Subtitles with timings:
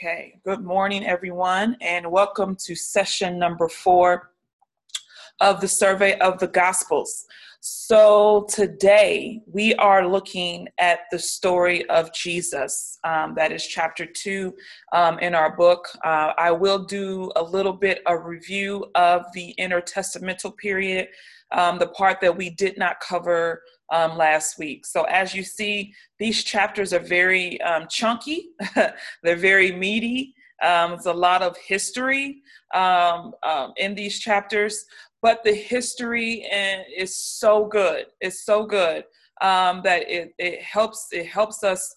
[0.00, 4.30] Okay, good morning, everyone, and welcome to session number four
[5.40, 7.26] of the Survey of the Gospels.
[7.58, 13.00] So, today we are looking at the story of Jesus.
[13.02, 14.54] Um, that is chapter two
[14.92, 15.88] um, in our book.
[16.04, 21.08] Uh, I will do a little bit of review of the intertestamental period,
[21.50, 24.86] um, the part that we did not cover um, last week.
[24.86, 28.50] So, as you see, these chapters are very um, chunky,
[29.22, 30.34] they're very meaty.
[30.62, 32.42] Um, there's a lot of history
[32.74, 34.84] um, um, in these chapters,
[35.22, 36.44] but the history
[36.96, 38.06] is so good.
[38.20, 39.04] It's so good
[39.40, 41.08] um, that it, it helps.
[41.12, 41.94] It helps us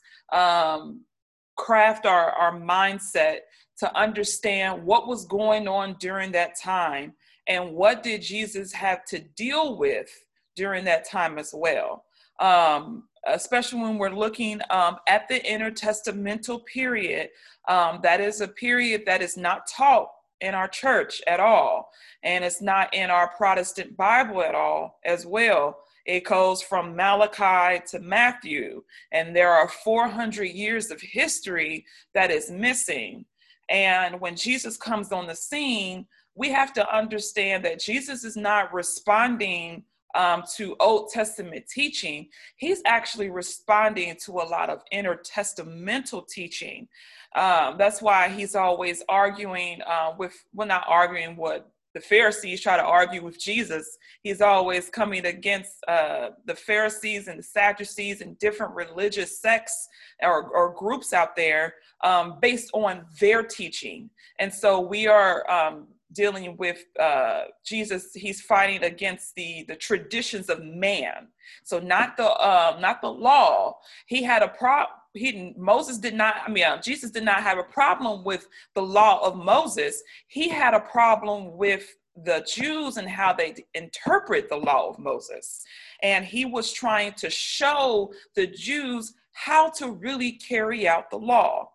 [1.57, 3.39] craft our, our mindset
[3.79, 7.13] to understand what was going on during that time
[7.47, 10.09] and what did Jesus have to deal with
[10.55, 12.05] during that time as well.
[12.39, 17.29] Um, especially when we're looking um, at the intertestamental period,
[17.67, 20.09] um, that is a period that is not taught
[20.41, 21.89] in our church at all,
[22.23, 25.77] and it's not in our Protestant Bible at all as well.
[26.05, 32.49] It goes from Malachi to Matthew, and there are 400 years of history that is
[32.49, 33.25] missing.
[33.69, 38.73] And when Jesus comes on the scene, we have to understand that Jesus is not
[38.73, 39.83] responding
[40.15, 46.87] um, to Old Testament teaching, he's actually responding to a lot of intertestamental teaching.
[47.35, 52.77] Um, that's why he's always arguing uh, with, well, not arguing what the Pharisees try
[52.77, 53.97] to argue with Jesus.
[54.23, 59.89] He's always coming against uh, the Pharisees and the Sadducees and different religious sects
[60.21, 64.09] or, or groups out there um, based on their teaching.
[64.39, 70.49] And so we are um, dealing with uh, Jesus, he's fighting against the the traditions
[70.49, 71.27] of man.
[71.63, 73.77] So not the uh, not the law.
[74.05, 74.97] He had a problem.
[75.13, 76.35] He Moses did not.
[76.45, 80.01] I mean, uh, Jesus did not have a problem with the law of Moses.
[80.27, 85.63] He had a problem with the Jews and how they interpret the law of Moses.
[86.03, 91.69] And he was trying to show the Jews how to really carry out the law.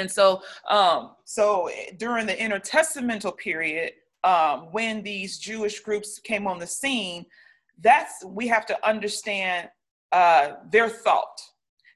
[0.00, 3.92] And so, um, so during the intertestamental period,
[4.24, 7.26] um, when these Jewish groups came on the scene,
[7.78, 9.68] that's we have to understand
[10.12, 11.40] uh, their thought,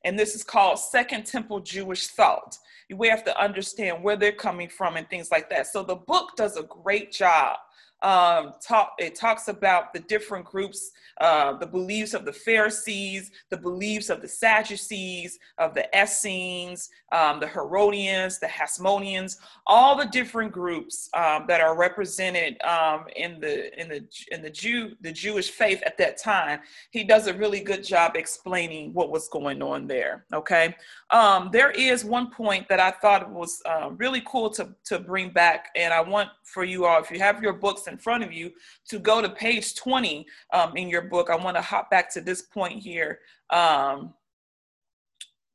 [0.05, 2.57] and this is called Second Temple Jewish thought.
[2.95, 5.67] We have to understand where they're coming from and things like that.
[5.67, 7.57] So the book does a great job
[8.05, 10.93] um, talk, it talks about the different groups,
[11.23, 17.41] uh, the beliefs of the Pharisees, the beliefs of the Sadducees, of the Essenes, um,
[17.41, 23.81] the Herodians, the Hasmoneans, all the different groups um, that are represented um, in the
[23.81, 26.61] in the in the Jew the Jewish faith at that time.
[26.91, 30.27] He does a really good job explaining what was going on there.
[30.35, 30.77] Okay,
[31.11, 35.31] um, there is one point that I thought was uh, really cool to to bring
[35.31, 38.33] back, and I want for you all, if you have your books in front of
[38.33, 38.51] you,
[38.89, 41.31] to go to page 20 um, in your book.
[41.31, 44.13] I want to hop back to this point here um,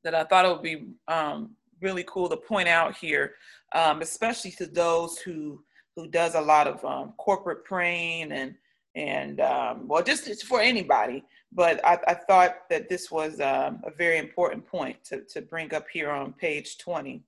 [0.03, 3.33] that I thought it would be um, really cool to point out here,
[3.75, 5.63] um, especially to those who
[5.95, 8.55] who does a lot of um, corporate praying and
[8.95, 11.23] and um, well, just for anybody.
[11.51, 15.87] But I, I, thought that this was a very important point to, to bring up
[15.91, 17.23] here on page 20.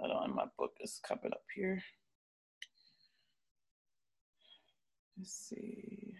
[0.00, 1.82] Hold on, my book is coming up here.
[5.18, 6.14] Let's see.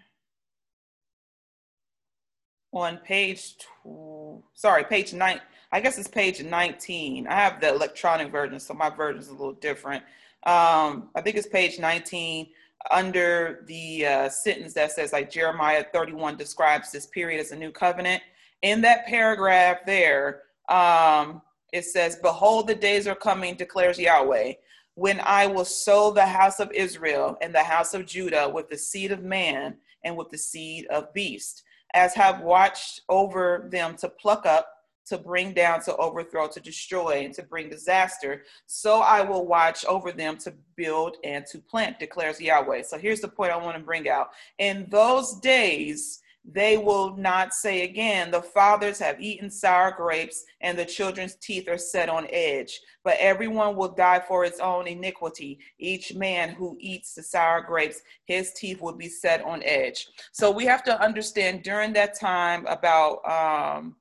[2.73, 5.41] On page, two, sorry, page nine,
[5.73, 7.27] I guess it's page 19.
[7.27, 10.03] I have the electronic version, so my version is a little different.
[10.45, 12.49] Um, I think it's page 19
[12.91, 17.71] under the uh, sentence that says like Jeremiah 31 describes this period as a new
[17.71, 18.23] covenant.
[18.63, 21.43] In that paragraph there, um,
[21.73, 24.53] it says, Behold, the days are coming, declares Yahweh,
[24.95, 28.79] when I will sow the house of Israel and the house of Judah with the
[28.79, 31.63] seed of man and with the seed of beast,
[31.95, 34.69] as have watched over them to pluck up,
[35.07, 38.45] to bring down, to overthrow, to destroy, and to bring disaster.
[38.67, 42.83] So I will watch over them to build and to plant, declares Yahweh.
[42.83, 44.31] So here's the point I want to bring out.
[44.59, 50.77] In those days, they will not say again, The fathers have eaten sour grapes, and
[50.77, 52.81] the children's teeth are set on edge.
[53.05, 55.61] But everyone will die for its own iniquity.
[55.79, 60.09] Each man who eats the sour grapes, his teeth will be set on edge.
[60.33, 63.97] So we have to understand during that time about um,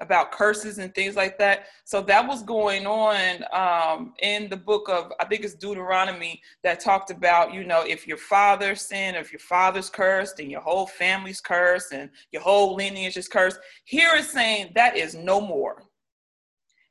[0.00, 1.66] about curses and things like that.
[1.84, 6.80] So that was going on um, in the book of, I think it's Deuteronomy, that
[6.80, 10.86] talked about, you know, if your father sinned, if your father's cursed, and your whole
[10.86, 13.58] family's cursed, and your whole lineage is cursed.
[13.84, 15.84] Here is saying that is no more.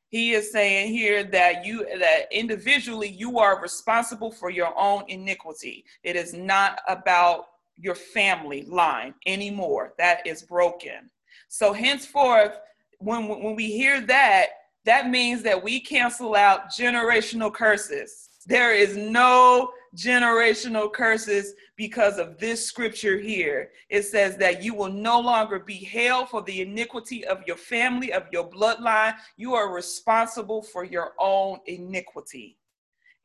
[0.10, 5.86] he is saying here that you that individually you are responsible for your own iniquity
[6.04, 7.46] it is not about
[7.78, 11.10] your family line anymore that is broken
[11.48, 12.60] so henceforth
[13.00, 14.48] when when we hear that
[14.86, 22.38] that means that we cancel out generational curses there is no generational curses because of
[22.40, 23.72] this scripture here.
[23.90, 28.12] It says that you will no longer be held for the iniquity of your family,
[28.12, 29.16] of your bloodline.
[29.38, 32.58] You are responsible for your own iniquity.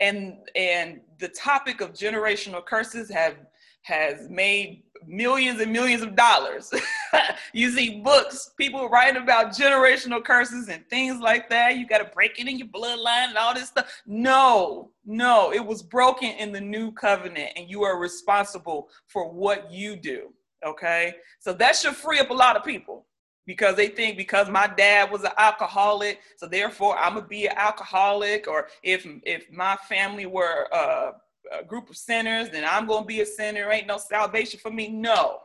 [0.00, 3.36] And and the topic of generational curses have
[3.84, 6.72] has made millions and millions of dollars.
[7.52, 11.76] you see books, people writing about generational curses and things like that.
[11.76, 14.02] You got to break it in your bloodline and all this stuff.
[14.06, 19.70] No, no, it was broken in the new covenant, and you are responsible for what
[19.70, 20.32] you do.
[20.64, 23.04] Okay, so that should free up a lot of people
[23.46, 27.56] because they think because my dad was an alcoholic, so therefore I'm gonna be an
[27.56, 31.12] alcoholic, or if if my family were uh,
[31.52, 33.70] a group of sinners, then I'm going to be a sinner.
[33.70, 34.88] Ain't no salvation for me.
[34.88, 35.40] No,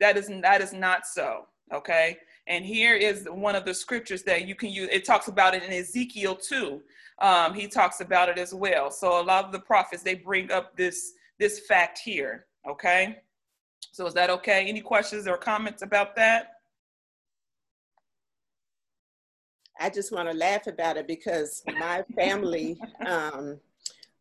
[0.00, 1.46] that is that is not so.
[1.72, 2.18] Okay.
[2.46, 4.88] And here is one of the scriptures that you can use.
[4.90, 6.80] It talks about it in Ezekiel too.
[7.20, 8.90] Um, he talks about it as well.
[8.90, 12.46] So a lot of the prophets they bring up this this fact here.
[12.68, 13.18] Okay.
[13.92, 14.66] So is that okay?
[14.66, 16.52] Any questions or comments about that?
[19.80, 23.60] I just want to laugh about it because my family um,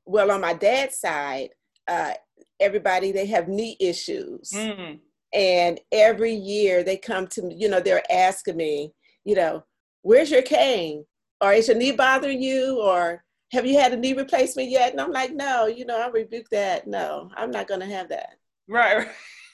[0.08, 1.50] well, on my dad's side,
[1.88, 2.14] uh,
[2.60, 5.00] everybody they have knee issues, mm.
[5.34, 7.56] and every year they come to me.
[7.58, 8.94] You know, they're asking me,
[9.26, 9.64] you know,
[10.02, 11.06] where's your cane,
[11.42, 14.92] or is your knee bothering you, or have you had a knee replacement yet?
[14.92, 16.88] And I'm like, no, you know, I rebuke that.
[16.88, 18.38] No, I'm not going to have that.
[18.68, 19.08] Right.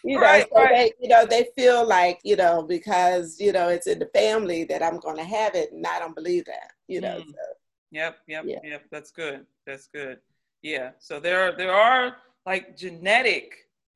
[0.05, 0.69] You know, right, so right.
[0.69, 4.65] they, you know, they feel like, you know, because you know it's in the family
[4.65, 6.71] that I'm going to have it, and I don't believe that.
[6.88, 7.17] You know.
[7.17, 7.27] Mm.
[7.27, 7.35] So.
[7.91, 8.17] Yep.
[8.27, 8.45] Yep.
[8.47, 8.59] Yeah.
[8.63, 8.83] Yep.
[8.91, 9.45] That's good.
[9.65, 10.19] That's good.
[10.63, 10.92] Yeah.
[11.00, 12.15] So there are, there are
[12.45, 13.54] like genetic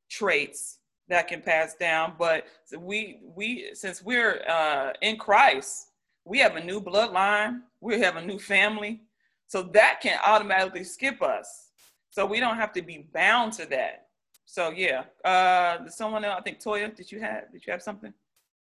[0.10, 0.80] traits
[1.10, 2.46] that can pass down, but
[2.78, 5.88] we we since we're uh, in Christ,
[6.26, 9.02] we have a new bloodline, we have a new family,
[9.48, 11.70] so that can automatically skip us.
[12.10, 14.08] So we don't have to be bound to that.
[14.46, 18.14] So yeah, uh, someone else, I think Toya, did you have did you have something?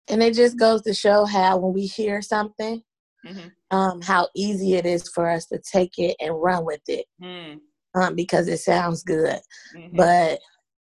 [0.10, 2.82] And it just goes to show how when we hear something,
[3.26, 3.48] mm-hmm.
[3.78, 7.06] um, how easy it is for us to take it and run with it.
[7.22, 7.60] Mm
[7.96, 9.40] um, because it sounds good.
[9.76, 9.98] Mm-hmm.
[9.98, 10.40] But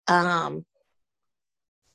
[0.07, 0.65] um,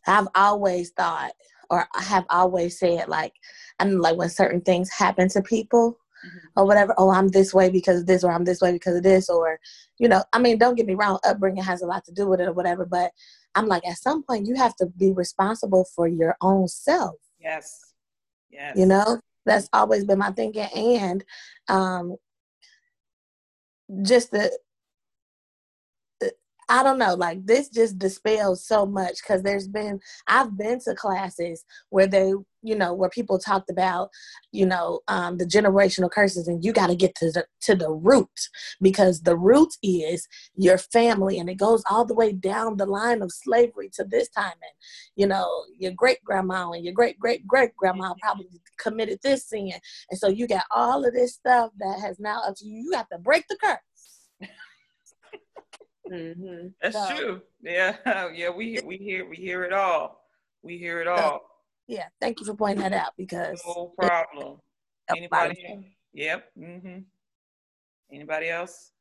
[0.07, 1.33] I've always thought,
[1.71, 3.33] or I have always said, like,
[3.79, 6.61] I mean, like when certain things happen to people mm-hmm.
[6.61, 9.03] or whatever, oh, I'm this way because of this, or I'm this way because of
[9.03, 9.59] this, or,
[9.99, 12.41] you know, I mean, don't get me wrong, upbringing has a lot to do with
[12.41, 13.13] it or whatever, but
[13.55, 17.17] I'm like, at some point, you have to be responsible for your own self.
[17.41, 17.95] Yes.
[18.51, 18.77] Yes.
[18.77, 20.69] You know, that's always been my thinking.
[20.75, 21.25] And
[21.69, 22.17] um,
[24.03, 24.57] just the
[26.69, 30.95] I don't know, like this just dispels so much because there's been, I've been to
[30.95, 32.33] classes where they,
[32.63, 34.11] you know, where people talked about,
[34.53, 37.91] you know, um, the generational curses and you got to get to the, to the
[37.91, 38.29] root
[38.81, 43.23] because the root is your family and it goes all the way down the line
[43.23, 44.53] of slavery to this time.
[44.53, 44.73] And,
[45.17, 45.49] you know,
[45.79, 48.47] your great grandma and your great great great grandma probably
[48.79, 49.73] committed this sin.
[50.11, 52.85] And so you got all of this stuff that has now up to you.
[52.85, 54.49] You have to break the curse.
[56.11, 56.69] Mm-hmm.
[56.83, 57.43] That's so, true.
[57.63, 57.97] Yeah,
[58.35, 58.51] yeah.
[58.51, 60.25] We we hear we hear it all.
[60.63, 61.19] We hear it all.
[61.19, 61.43] So,
[61.87, 62.07] yeah.
[62.21, 64.59] Thank you for pointing that out because no problem.
[65.09, 65.65] Anybody?
[65.69, 65.85] Else?
[66.15, 66.45] Yep.
[66.59, 66.99] Mm-hmm.
[68.13, 68.93] Anybody else?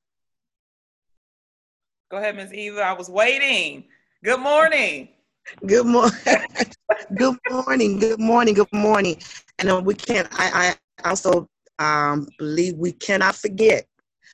[2.09, 2.53] Go ahead, Ms.
[2.53, 2.81] Eva.
[2.81, 3.85] I was waiting.
[4.23, 5.09] Good morning.
[5.65, 6.17] Good morning.
[7.15, 7.99] good morning.
[7.99, 8.53] Good morning.
[8.53, 9.21] Good morning.
[9.59, 10.27] And we can't.
[10.31, 11.47] I, I also
[11.79, 13.85] um, believe we cannot forget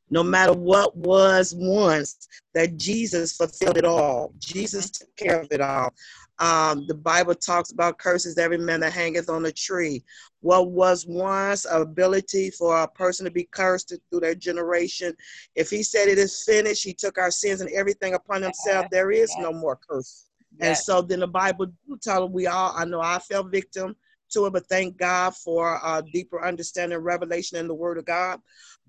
[0.09, 4.33] no matter what was once, that Jesus fulfilled it all.
[4.39, 5.93] Jesus took care of it all.
[6.39, 10.03] Um, the Bible talks about curses every man that hangeth on a tree.
[10.41, 15.15] What was once ability for a person to be cursed through their generation,
[15.55, 19.11] if he said it is finished, he took our sins and everything upon himself, there
[19.11, 20.25] is no more curse.
[20.59, 20.67] Yes.
[20.67, 23.95] And so then the Bible do tell we all, I know I fell victim
[24.29, 28.39] to it, but thank God for a deeper understanding, revelation in the Word of God.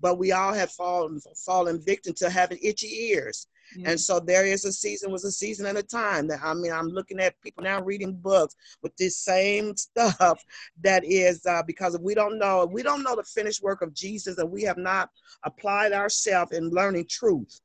[0.01, 3.47] But we all have fallen fallen victim to having itchy ears.
[3.85, 6.71] And so there is a season, was a season and a time that I mean,
[6.71, 10.43] I'm looking at people now reading books with this same stuff
[10.81, 13.93] that is uh, because if we don't know, we don't know the finished work of
[13.93, 15.09] Jesus and we have not
[15.43, 17.61] applied ourselves in learning truth,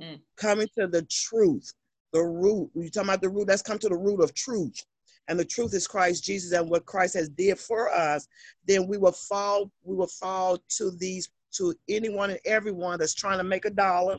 [0.00, 0.20] mm.
[0.36, 1.72] coming to the truth,
[2.12, 2.70] the root.
[2.74, 4.84] you talking about the root, let's come to the root of truth
[5.28, 8.28] and the truth is Christ Jesus and what Christ has did for us,
[8.66, 13.38] then we will fall, we will fall to these to anyone and everyone that's trying
[13.38, 14.18] to make a dollar.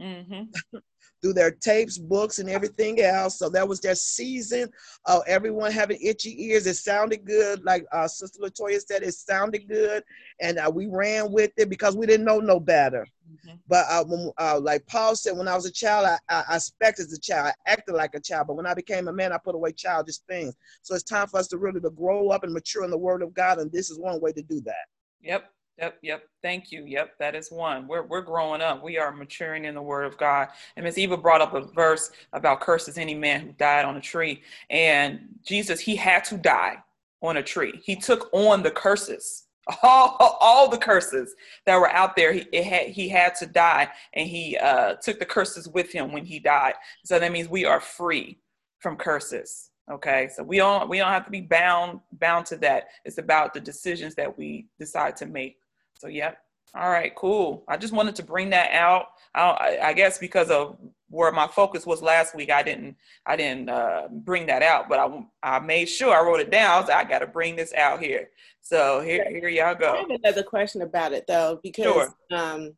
[0.00, 0.78] Mm-hmm.
[1.22, 3.38] through their tapes, books, and everything else.
[3.38, 4.68] So that was their season
[5.06, 6.66] of everyone having itchy ears.
[6.66, 10.02] It sounded good, like uh, Sister Latoya said, it sounded good,
[10.40, 13.06] and uh, we ran with it because we didn't know no better.
[13.30, 13.56] Mm-hmm.
[13.68, 16.56] But uh, when, uh, like Paul said, when I was a child, I, I, I
[16.56, 18.48] expected as a child, I acted like a child.
[18.48, 20.54] But when I became a man, I put away childish things.
[20.82, 23.22] So it's time for us to really to grow up and mature in the Word
[23.22, 24.86] of God, and this is one way to do that.
[25.22, 25.50] Yep.
[25.82, 26.28] Yep, yep.
[26.42, 26.84] Thank you.
[26.86, 27.88] Yep, that is one.
[27.88, 28.84] We're we're growing up.
[28.84, 30.46] We are maturing in the Word of God.
[30.76, 34.00] And Miss Eva brought up a verse about curses any man who died on a
[34.00, 34.42] tree.
[34.70, 36.76] And Jesus, he had to die
[37.20, 37.80] on a tree.
[37.82, 39.46] He took on the curses,
[39.82, 41.34] all, all the curses
[41.66, 42.32] that were out there.
[42.32, 46.24] He had he had to die, and he uh, took the curses with him when
[46.24, 46.74] he died.
[47.04, 48.38] So that means we are free
[48.78, 49.70] from curses.
[49.90, 52.84] Okay, so we don't we don't have to be bound bound to that.
[53.04, 55.56] It's about the decisions that we decide to make
[56.02, 56.38] so, yep.
[56.74, 57.62] All right, cool.
[57.68, 59.06] I just wanted to bring that out.
[59.36, 60.76] I, I guess because of
[61.10, 64.98] where my focus was last week, I didn't I didn't uh, bring that out, but
[64.98, 66.90] I, I made sure I wrote it down.
[66.90, 68.30] I, I got to bring this out here.
[68.62, 69.92] So here here y'all go.
[69.92, 72.14] I have another question about it though, because sure.
[72.32, 72.74] um,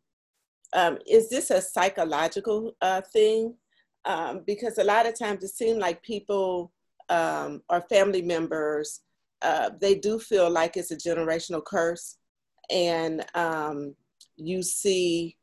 [0.75, 3.55] um, is this a psychological uh, thing?
[4.05, 6.73] Um, because a lot of times it seems like people
[7.09, 9.01] um, or family members
[9.41, 12.17] uh, they do feel like it's a generational curse
[12.71, 13.95] and um,
[14.37, 15.37] you see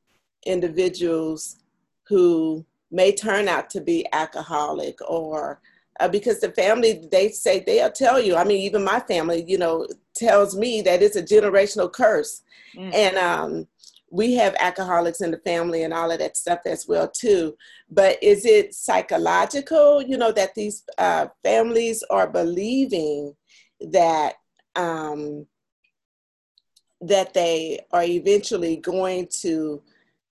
[0.45, 1.57] individuals
[2.07, 5.61] who may turn out to be alcoholic or
[5.99, 9.57] uh, because the family they say they'll tell you i mean even my family you
[9.57, 12.41] know tells me that it's a generational curse
[12.75, 12.93] mm.
[12.93, 13.67] and um,
[14.09, 17.55] we have alcoholics in the family and all of that stuff as well too
[17.89, 23.33] but is it psychological you know that these uh, families are believing
[23.79, 24.33] that
[24.75, 25.45] um,
[27.01, 29.81] that they are eventually going to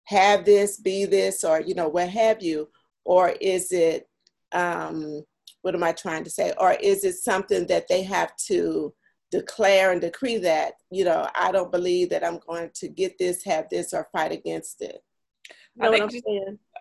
[0.04, 2.68] have this, be this, or you know, what have you,
[3.04, 4.08] or is it
[4.52, 5.25] um,
[5.62, 6.52] what am I trying to say?
[6.58, 8.94] Or is it something that they have to
[9.32, 13.44] declare and decree that, you know, I don't believe that I'm going to get this,
[13.44, 15.02] have this, or fight against it?
[15.75, 16.25] You know I, think just,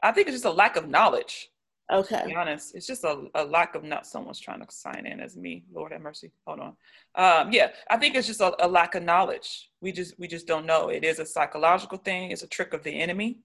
[0.03, 1.49] I think it's just a lack of knowledge.
[1.91, 2.21] Okay.
[2.21, 5.19] To be honest, it's just a, a lack of not someone's trying to sign in
[5.19, 5.63] as me.
[5.71, 6.31] Lord have mercy.
[6.47, 6.67] Hold on.
[7.15, 9.69] Um, yeah, I think it's just a, a, lack of knowledge.
[9.81, 10.89] We just we just don't know.
[10.89, 12.31] It is a psychological thing.
[12.31, 13.37] It's a trick of the enemy,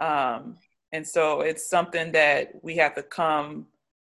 [0.00, 0.56] um,
[0.92, 3.66] and so it's something that we have to come,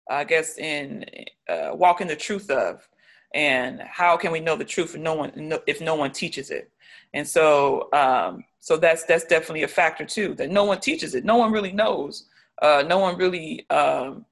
[0.08, 1.04] I guess, in
[1.48, 2.88] uh, walk in the truth of.
[3.34, 6.70] And how can we know the truth if no one if no one teaches it?
[7.12, 10.34] And so um, so that's that's definitely a factor too.
[10.36, 11.26] That no one teaches it.
[11.26, 12.27] No one really knows
[12.62, 14.24] uh, no one really um,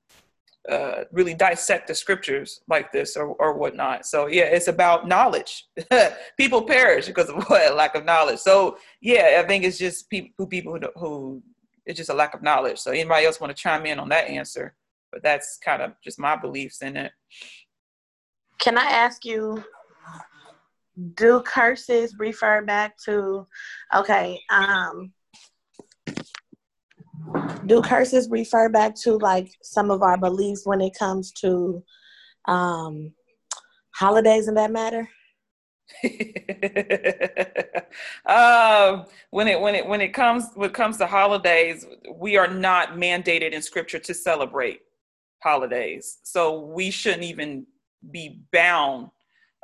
[0.69, 4.05] uh, really dissect the scriptures like this or, or whatnot.
[4.05, 5.65] So yeah, it's about knowledge.
[6.37, 8.41] people perish because of what lack of knowledge.
[8.41, 11.43] So yeah, I think it's just people who people who, who
[11.85, 12.79] it's just a lack of knowledge.
[12.79, 14.75] So anybody else want to chime in on that answer?
[15.13, 17.13] But that's kind of just my beliefs in it.
[18.59, 19.63] Can I ask you?
[21.15, 23.47] Do curses refer back to?
[23.95, 25.13] Okay, um,
[27.67, 31.83] do curses refer back to like some of our beliefs when it comes to
[32.47, 33.13] um,
[33.95, 35.09] holidays and that matter?
[38.27, 42.49] um, when it when it when it comes when it comes to holidays, we are
[42.49, 44.81] not mandated in scripture to celebrate
[45.43, 47.67] holidays, so we shouldn't even
[48.11, 49.11] be bound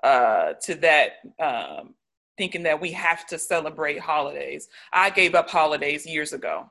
[0.02, 1.14] uh, to that.
[1.40, 1.94] Um,
[2.38, 4.68] thinking that we have to celebrate holidays.
[4.90, 6.70] I gave up holidays years ago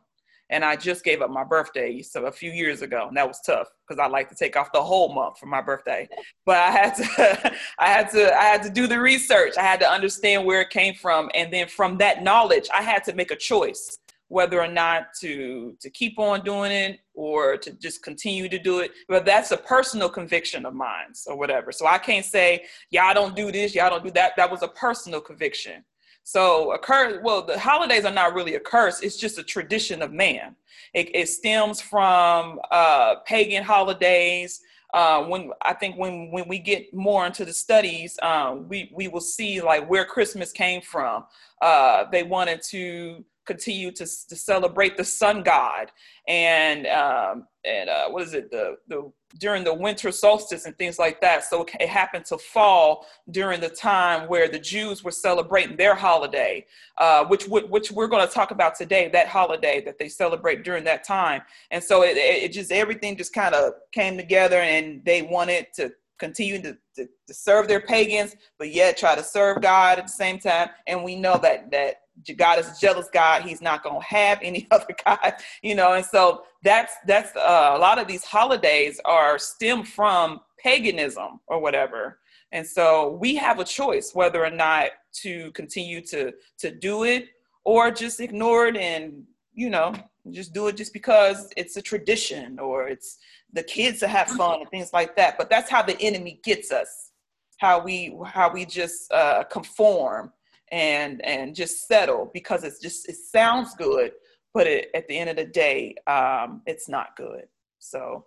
[0.51, 3.39] and I just gave up my birthday so a few years ago, and that was
[3.41, 6.07] tough because I like to take off the whole month for my birthday.
[6.43, 9.57] But I had to, I had to, I had to do the research.
[9.57, 13.03] I had to understand where it came from, and then from that knowledge, I had
[13.05, 13.99] to make a choice
[14.31, 18.79] whether or not to to keep on doing it or to just continue to do
[18.79, 18.91] it.
[19.09, 21.71] But that's a personal conviction of mine, or whatever.
[21.73, 24.33] So I can't say y'all don't do this, y'all don't do that.
[24.37, 25.83] That was a personal conviction.
[26.23, 29.01] So a curse, well, the holidays are not really a curse.
[29.01, 30.55] It's just a tradition of man.
[30.93, 34.61] It, it stems from uh, pagan holidays.
[34.93, 39.07] Uh, when I think when when we get more into the studies, um, we we
[39.07, 41.23] will see like where Christmas came from.
[41.61, 45.91] Uh, they wanted to continue to, to celebrate the sun god
[46.27, 50.99] and um, and uh, what is it the the during the winter solstice and things
[50.99, 51.43] like that.
[51.43, 56.65] So it happened to fall during the time where the Jews were celebrating their holiday,
[56.97, 59.09] uh, which which we're going to talk about today.
[59.09, 63.33] That holiday that they celebrate during that time, and so it, it just everything just
[63.33, 68.35] kind of came together, and they wanted to continue to, to, to, serve their pagans,
[68.59, 70.69] but yet try to serve God at the same time.
[70.85, 72.00] And we know that that
[72.37, 73.43] God is jealous God.
[73.43, 75.93] He's not going to have any other God, you know.
[75.93, 81.59] And so that's that's uh, a lot of these holidays are stem from paganism or
[81.59, 82.19] whatever.
[82.51, 84.89] And so we have a choice whether or not
[85.21, 87.29] to continue to to do it
[87.63, 89.23] or just ignore it and
[89.53, 89.93] you know
[90.29, 93.17] just do it just because it's a tradition or it's
[93.53, 95.37] the kids to have fun and things like that.
[95.37, 97.11] But that's how the enemy gets us.
[97.57, 100.31] How we how we just uh, conform
[100.71, 104.13] and and just settle because it's just it sounds good,
[104.53, 107.43] but it, at the end of the day, um, it's not good.
[107.79, 108.25] So,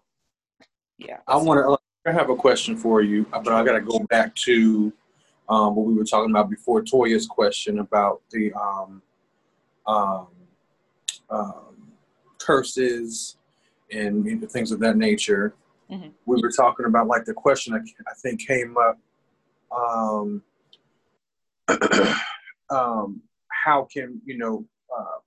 [0.99, 1.19] yeah.
[1.27, 1.79] I want to.
[2.07, 4.93] I have a question for you, but I got to go back to
[5.49, 6.83] um, what we were talking about before.
[6.83, 9.03] Toya's question about the um,
[9.87, 10.27] um,
[11.31, 11.93] um,
[12.39, 13.39] curses
[13.91, 15.55] and things of that nature.
[15.91, 16.09] Mm-hmm.
[16.27, 18.99] We were talking about like the question I, I think came up.
[22.71, 24.65] Um, how can you know
[24.97, 25.19] uh,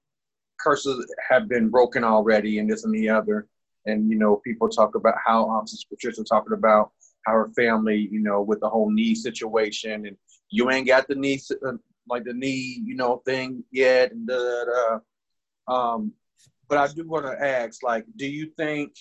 [0.60, 3.48] curses have been broken already, and this and the other,
[3.86, 6.92] and you know people talk about how um, Patricia talking about
[7.26, 10.18] how her family, you know, with the whole knee situation, and
[10.50, 11.74] you ain't got the knee uh,
[12.10, 14.64] like the knee, you know, thing yet, and da da.
[14.66, 15.00] da.
[15.68, 16.14] Um,
[16.70, 18.94] but I do want to ask, like, do you think,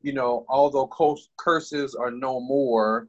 [0.00, 0.88] you know, although
[1.38, 3.08] curses are no more,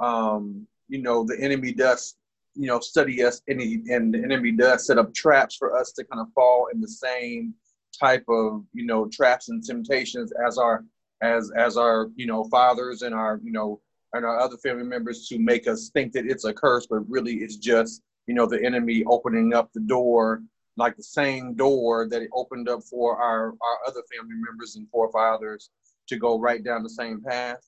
[0.00, 2.16] um, you know, the enemy does,
[2.56, 5.92] you know, study us, and, he, and the enemy does set up traps for us
[5.92, 7.54] to kind of fall in the same
[7.98, 10.84] type of, you know, traps and temptations as our,
[11.22, 13.80] as as our, you know, fathers and our, you know,
[14.12, 17.36] and our other family members to make us think that it's a curse, but really
[17.36, 20.42] it's just, you know, the enemy opening up the door
[20.76, 24.88] like the same door that it opened up for our, our other family members and
[24.90, 25.70] forefathers
[26.08, 27.66] to go right down the same path?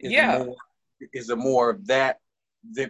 [0.00, 0.44] Is yeah.
[0.44, 0.56] More,
[1.12, 2.20] is it more of that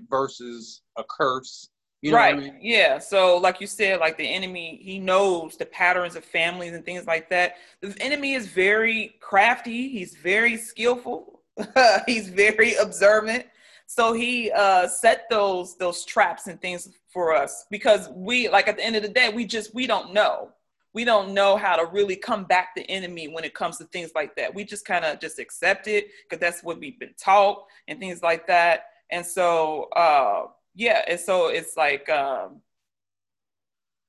[0.09, 1.69] versus a curse?
[2.03, 2.35] You know right.
[2.35, 2.59] I mean?
[2.61, 2.99] Yeah.
[2.99, 7.07] So, like you said, like the enemy, he knows the patterns of families and things
[7.07, 7.57] like that.
[7.81, 9.89] The enemy is very crafty.
[9.89, 11.41] He's very skillful.
[12.07, 13.47] he's very observant.
[13.87, 18.77] So he uh, set those those traps and things for us because we like at
[18.77, 20.51] the end of the day we just we don't know
[20.93, 24.11] we don't know how to really come back the enemy when it comes to things
[24.15, 27.65] like that we just kind of just accept it because that's what we've been taught
[27.89, 32.61] and things like that and so uh yeah and so it's like um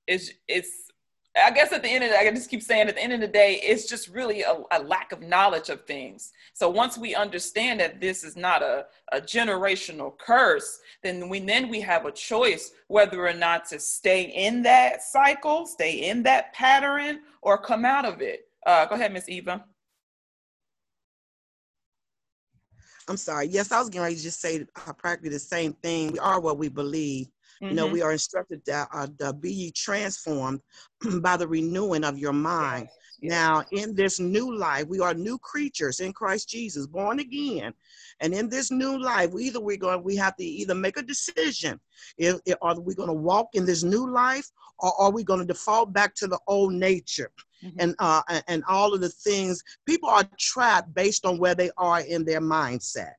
[0.08, 0.88] it's it's
[1.40, 3.22] I guess at the end of the, I just keep saying at the end of
[3.22, 6.32] the day, it's just really a, a, lack of knowledge of things.
[6.54, 11.70] So once we understand that this is not a, a generational curse, then we then
[11.70, 16.54] we have a choice whether or not to stay in that cycle, stay in that
[16.54, 18.48] pattern, or come out of it.
[18.66, 19.64] Uh, go ahead, Miss Eva.
[23.08, 23.48] I'm sorry.
[23.48, 26.12] Yes, I was getting ready to just say uh, practically the same thing.
[26.12, 27.28] We are what we believe.
[27.62, 27.68] Mm-hmm.
[27.68, 28.08] You know, we mm-hmm.
[28.08, 30.62] are instructed that uh, to be transformed
[31.22, 32.90] by the renewing of your mind.
[33.22, 33.32] Yes.
[33.32, 37.74] Now, in this new life, we are new creatures in Christ Jesus, born again.
[38.20, 41.02] And in this new life, we either we're going, we have to either make a
[41.02, 41.80] decision:
[42.18, 44.48] if, if are we going to walk in this new life,
[44.80, 47.32] or are we going to default back to the old nature?
[47.64, 47.80] Mm-hmm.
[47.80, 52.02] And uh, and all of the things people are trapped based on where they are
[52.02, 53.14] in their mindset.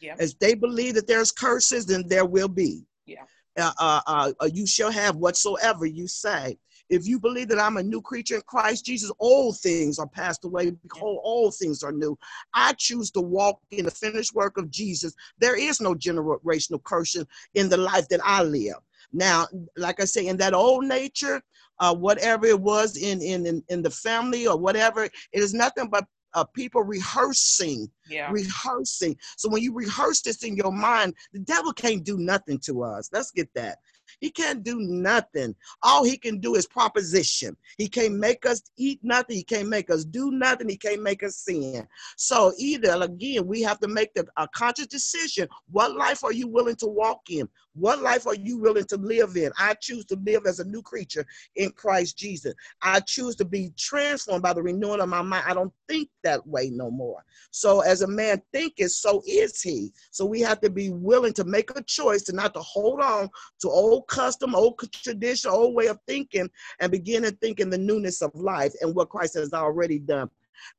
[0.00, 0.16] Yeah.
[0.18, 2.84] As they believe that there's curses, then there will be.
[3.06, 3.24] Yeah
[3.56, 6.58] uh, uh, uh, you shall have whatsoever you say.
[6.90, 10.44] If you believe that I'm a new creature in Christ Jesus, all things are passed
[10.44, 10.70] away.
[10.70, 12.16] Behold, all things are new.
[12.52, 15.14] I choose to walk in the finished work of Jesus.
[15.38, 17.16] There is no generational curse
[17.54, 18.76] in the life that I live.
[19.12, 21.40] Now, like I say, in that old nature,
[21.78, 25.88] uh, whatever it was in, in in in the family or whatever, it is nothing
[25.88, 28.30] but uh, people rehearsing, yeah.
[28.30, 29.16] rehearsing.
[29.36, 33.08] So when you rehearse this in your mind, the devil can't do nothing to us.
[33.12, 33.78] Let's get that.
[34.24, 35.54] He can't do nothing.
[35.82, 37.54] All he can do is proposition.
[37.76, 39.36] He can't make us eat nothing.
[39.36, 40.70] He can't make us do nothing.
[40.70, 41.86] He can't make us sin.
[42.16, 45.46] So either again, we have to make the, a conscious decision.
[45.70, 47.46] What life are you willing to walk in?
[47.74, 49.50] What life are you willing to live in?
[49.58, 52.54] I choose to live as a new creature in Christ Jesus.
[52.80, 55.44] I choose to be transformed by the renewing of my mind.
[55.46, 57.24] I don't think that way no more.
[57.50, 59.92] So as a man thinketh, so is he.
[60.12, 63.28] So we have to be willing to make a choice to not to hold on
[63.62, 66.48] to old custom, old tradition, old way of thinking,
[66.80, 70.30] and begin to think in the newness of life and what Christ has already done.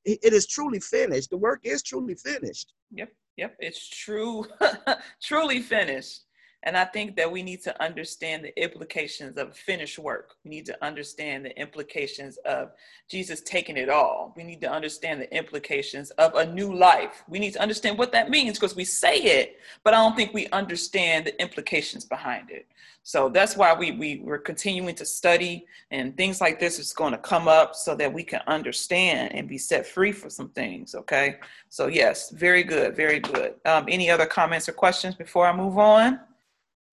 [0.05, 1.29] It is truly finished.
[1.29, 2.73] The work is truly finished.
[2.91, 4.45] Yep, yep, it's true,
[5.23, 6.24] truly finished.
[6.65, 10.33] And I think that we need to understand the implications of finished work.
[10.43, 12.71] We need to understand the implications of
[13.07, 14.33] Jesus taking it all.
[14.35, 17.23] We need to understand the implications of a new life.
[17.27, 20.33] We need to understand what that means because we say it, but I don't think
[20.33, 22.65] we understand the implications behind it.
[23.03, 27.11] So that's why we, we we're continuing to study and things like this is going
[27.11, 30.95] to come up so that we can understand and be set free for some things.
[30.95, 31.35] Okay.
[31.69, 32.95] So yes, very good.
[32.95, 33.53] Very good.
[33.65, 36.19] Um, any other comments or questions before I move on?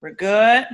[0.03, 0.67] We're good.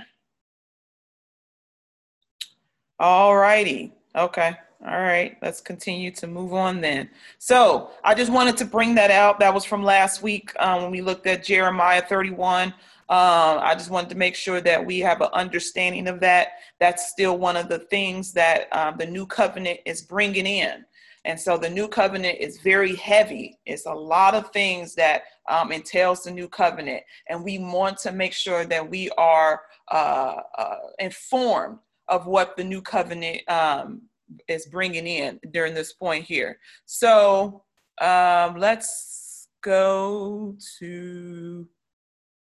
[2.99, 3.93] All righty.
[4.17, 4.55] Okay.
[4.81, 5.37] All right.
[5.43, 7.11] Let's continue to move on then.
[7.38, 9.38] So I just wanted to bring that out.
[9.38, 12.73] That was from last week um, when we looked at Jeremiah 31.
[13.11, 16.49] Uh, I just wanted to make sure that we have an understanding of that.
[16.81, 20.87] That's still one of the things that um, the new covenant is bringing in.
[21.24, 23.59] And so the new covenant is very heavy.
[23.66, 27.02] It's a lot of things that um, entails the new covenant.
[27.28, 31.78] And we want to make sure that we are uh, uh, informed
[32.09, 34.02] of what the new covenant um,
[34.46, 36.59] is bringing in during this point here.
[36.87, 37.64] So
[38.00, 41.68] um, let's go to,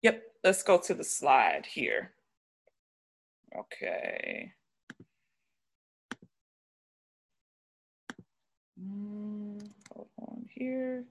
[0.02, 2.12] yep, let's go to the slide here.
[3.58, 4.52] Okay.
[8.80, 11.04] Mm, hold on here.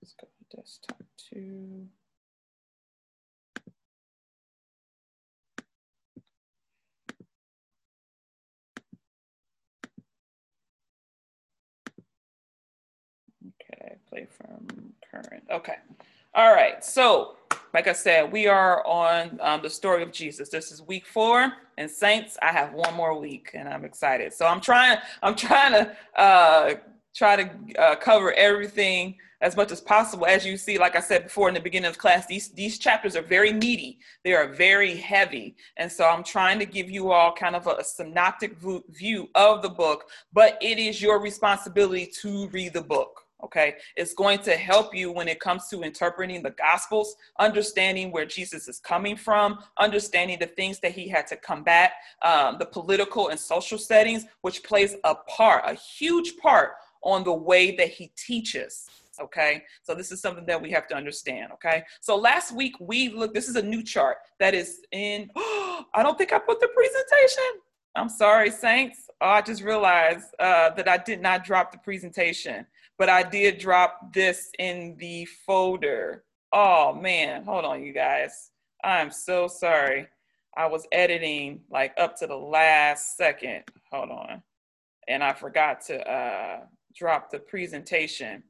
[0.00, 1.88] Let's go to desktop two.
[13.60, 15.44] Okay, play from current.
[15.50, 15.76] Okay.
[16.34, 16.84] All right.
[16.84, 17.36] So
[17.74, 20.48] like I said, we are on um, the story of Jesus.
[20.48, 24.32] This is week four, and Saints, I have one more week, and I'm excited.
[24.32, 26.74] So I'm trying, I'm trying to uh,
[27.12, 30.24] try to uh, cover everything as much as possible.
[30.24, 33.16] As you see, like I said before in the beginning of class, these these chapters
[33.16, 33.98] are very meaty.
[34.22, 37.72] They are very heavy, and so I'm trying to give you all kind of a,
[37.80, 38.56] a synoptic
[38.88, 40.10] view of the book.
[40.32, 43.76] But it is your responsibility to read the book okay?
[43.96, 48.68] It's going to help you when it comes to interpreting the gospels understanding where jesus
[48.68, 51.92] is coming from understanding the things that he had to combat
[52.22, 57.32] um, the political and social settings which plays a part a huge part on the
[57.32, 58.86] way that he teaches
[59.20, 59.62] okay?
[59.84, 61.84] So this is something that we have to understand okay?
[62.00, 66.02] So last week we looked this is a new chart that is in oh, i
[66.02, 67.60] don't think i put the presentation.
[67.96, 69.08] I'm sorry saints.
[69.20, 72.66] Oh, i just realized uh, that i did not drop the presentation
[72.98, 76.24] but I did drop this in the folder.
[76.52, 78.50] Oh man, hold on, you guys.
[78.82, 80.08] I'm so sorry.
[80.56, 83.64] I was editing like up to the last second.
[83.90, 84.42] Hold on.
[85.08, 86.60] And I forgot to uh,
[86.94, 88.42] drop the presentation.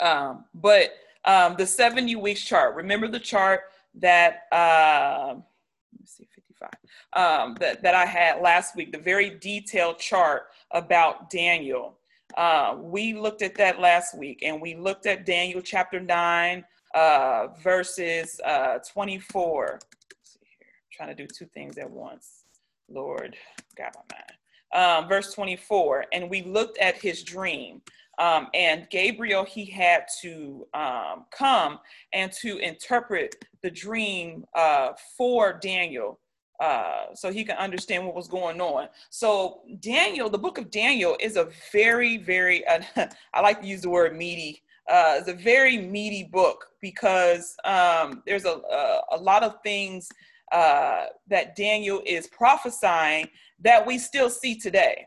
[0.00, 0.90] Um, but
[1.24, 3.62] um, the 70 weeks chart, remember the chart
[3.94, 6.70] that, uh, let me see, 55,
[7.14, 11.98] um, that, that I had last week, the very detailed chart about Daniel.
[12.36, 17.48] Uh, we looked at that last week and we looked at Daniel chapter 9, uh,
[17.62, 19.80] verses uh, 24.
[20.22, 20.66] see here.
[20.68, 22.44] I'm trying to do two things at once.
[22.88, 23.36] Lord,
[23.76, 25.04] got my mind.
[25.04, 26.06] Um, verse 24.
[26.12, 27.80] And we looked at his dream.
[28.18, 31.78] Um, and Gabriel, he had to um, come
[32.12, 36.18] and to interpret the dream uh, for Daniel
[36.60, 38.88] uh, so he can understand what was going on.
[39.10, 42.80] So Daniel, the book of Daniel is a very, very, uh,
[43.34, 44.62] I like to use the word meaty.
[44.88, 50.08] Uh, it's a very meaty book because um, there's a, a, a, lot of things
[50.52, 53.28] uh, that Daniel is prophesying
[53.60, 55.06] that we still see today.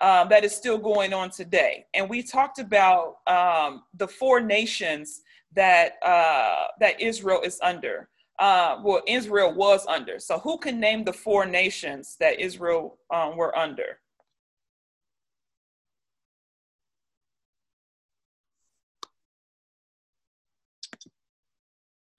[0.00, 5.22] Um, that is still going on today, and we talked about um, the four nations
[5.54, 10.18] that uh, that Israel is under uh, well, Israel was under.
[10.18, 14.00] So, who can name the four nations that Israel um, were under?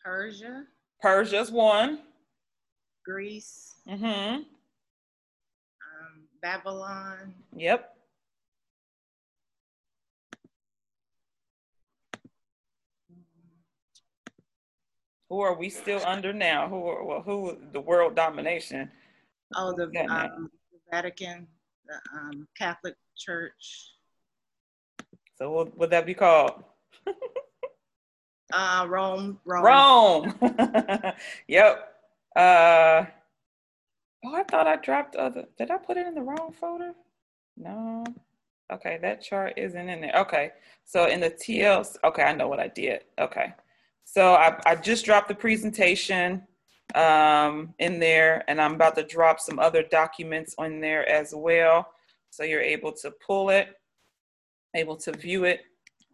[0.03, 0.63] Persia.
[1.01, 1.99] Persia's one.
[3.03, 3.75] Greece.
[3.89, 4.05] Mm-hmm.
[4.05, 4.45] Um,
[6.41, 7.33] Babylon.
[7.55, 7.94] Yep.
[15.29, 16.67] Who are we still under now?
[16.69, 18.91] Who are well, who the world domination?
[19.55, 21.47] Oh, the, um, the Vatican,
[21.87, 23.93] the um, Catholic Church.
[25.37, 26.63] So what would that be called?
[28.53, 29.39] uh, Rome.
[29.45, 29.63] Rome.
[29.65, 30.33] Rome.
[31.47, 31.93] yep.
[32.35, 33.05] Uh,
[34.25, 35.45] oh, I thought I dropped other.
[35.57, 36.93] Did I put it in the wrong folder?
[37.57, 38.03] No.
[38.71, 40.15] Okay, that chart isn't in there.
[40.17, 40.51] Okay,
[40.85, 43.01] so in the TLs, okay, I know what I did.
[43.19, 43.53] Okay,
[44.05, 46.43] So I, I just dropped the presentation
[46.93, 51.89] um, in there, and I'm about to drop some other documents on there as well.
[52.29, 53.69] So you're able to pull it,
[54.73, 55.61] able to view it.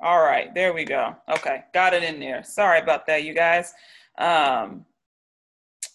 [0.02, 1.16] All right, there we go.
[1.30, 2.44] Okay, got it in there.
[2.44, 3.74] Sorry about that, you guys.
[4.18, 4.86] Um,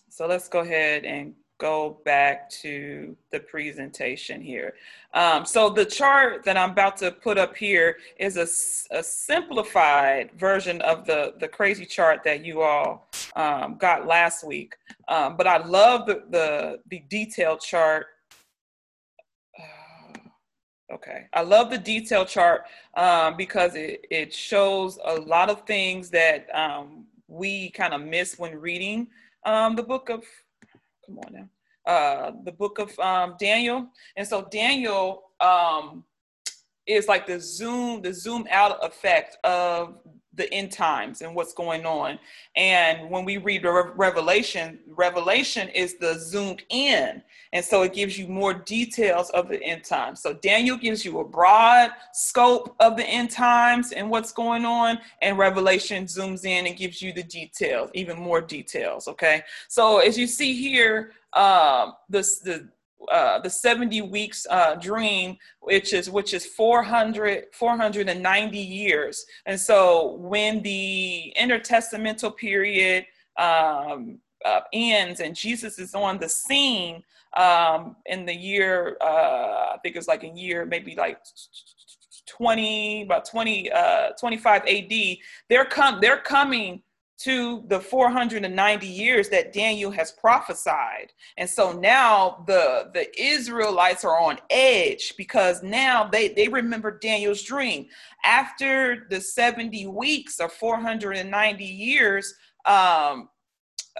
[0.08, 4.74] so let's go ahead and go back to the presentation here.
[5.14, 10.30] Um, so the chart that I'm about to put up here is a, a simplified
[10.32, 14.76] version of the, the crazy chart that you all um, got last week.
[15.08, 18.06] Um, but I love the, the, the detailed chart.
[20.92, 22.64] okay, I love the detail chart
[22.96, 28.38] um, because it, it shows a lot of things that um, we kind of miss
[28.38, 29.08] when reading
[29.46, 30.24] um, the book of
[31.06, 33.88] come on now, uh, the book of um, Daniel.
[34.16, 36.04] And so Daniel um,
[36.86, 39.98] is like the zoom, the zoom out effect of
[40.36, 42.18] the end times and what's going on.
[42.56, 47.22] And when we read Re- Revelation, Revelation is the zoomed in.
[47.52, 50.20] And so it gives you more details of the end times.
[50.20, 54.98] So Daniel gives you a broad scope of the end times and what's going on.
[55.22, 59.08] And Revelation zooms in and gives you the details, even more details.
[59.08, 59.42] Okay.
[59.68, 62.68] So as you see here, um, this, the
[63.12, 69.24] uh, the 70 weeks uh, dream, which is which is 400 490 years.
[69.46, 73.06] And so when the intertestamental period
[73.38, 77.02] um, uh, ends and Jesus is on the scene
[77.36, 81.18] um, in the year, uh, I think it's like a year, maybe like
[82.26, 84.92] 20, about 20, uh, 25 AD,
[85.48, 86.82] they're come, they're coming
[87.18, 91.12] to the 490 years that Daniel has prophesied.
[91.38, 97.42] And so now the the Israelites are on edge because now they they remember Daniel's
[97.42, 97.86] dream.
[98.24, 102.34] After the 70 weeks or 490 years
[102.66, 103.28] um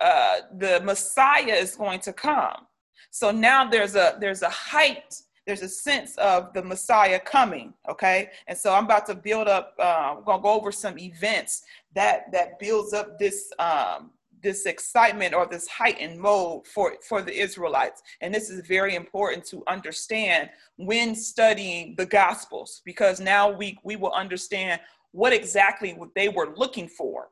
[0.01, 2.67] uh the Messiah is going to come.
[3.11, 8.31] So now there's a there's a height there's a sense of the Messiah coming, okay?
[8.49, 11.63] And so I'm about to build up, uh, we're gonna go over some events
[11.97, 17.37] that that builds up this um, this excitement or this heightened mode for for the
[17.37, 18.03] Israelites.
[18.21, 23.97] And this is very important to understand when studying the Gospels, because now we we
[23.97, 24.81] will understand
[25.11, 27.31] what exactly what they were looking for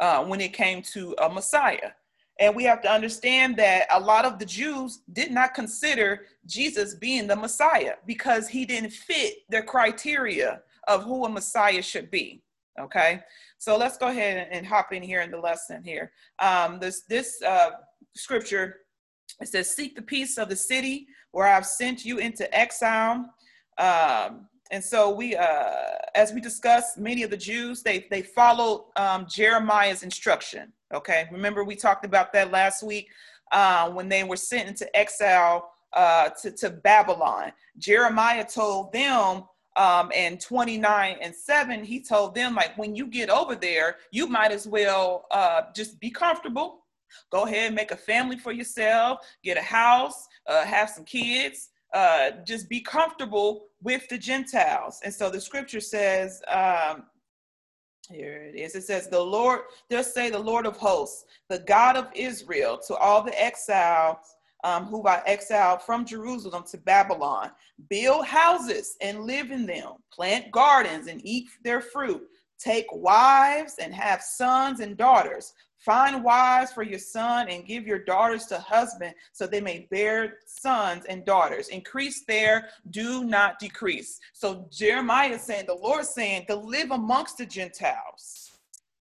[0.00, 1.92] uh, when it came to a Messiah.
[2.40, 6.94] And we have to understand that a lot of the Jews did not consider Jesus
[6.94, 12.42] being the Messiah because he didn't fit their criteria of who a Messiah should be.
[12.80, 13.20] Okay,
[13.58, 16.12] so let's go ahead and hop in here in the lesson here.
[16.38, 17.70] Um, this this uh,
[18.16, 18.80] scripture
[19.40, 23.26] it says, "Seek the peace of the city where I've sent you into exile."
[23.78, 25.74] Um, and so we, uh,
[26.14, 30.72] as we discussed, many of the Jews they they followed um, Jeremiah's instruction.
[30.94, 33.08] Okay, remember we talked about that last week
[33.52, 37.52] uh, when they were sent into exile uh, to, to Babylon.
[37.78, 39.44] Jeremiah told them
[39.76, 44.26] um, and 29 and 7, he told them, like, when you get over there, you
[44.26, 46.84] might as well uh, just be comfortable.
[47.30, 51.70] Go ahead and make a family for yourself, get a house, uh, have some kids,
[51.94, 55.00] uh, just be comfortable with the Gentiles.
[55.04, 57.04] And so the scripture says, um,
[58.10, 58.74] here it is.
[58.74, 62.94] It says, The Lord, they'll say, the Lord of hosts, the God of Israel, to
[62.96, 64.16] all the exiles
[64.64, 67.50] um, who I exiled from Jerusalem to Babylon.
[67.88, 72.22] Build houses and live in them, plant gardens and eat their fruit.
[72.58, 75.52] Take wives and have sons and daughters.
[75.78, 80.38] Find wives for your son and give your daughters to husband so they may bear
[80.46, 81.68] sons and daughters.
[81.68, 84.20] Increase there, do not decrease.
[84.32, 88.51] So Jeremiah is saying, the Lord saying to live amongst the Gentiles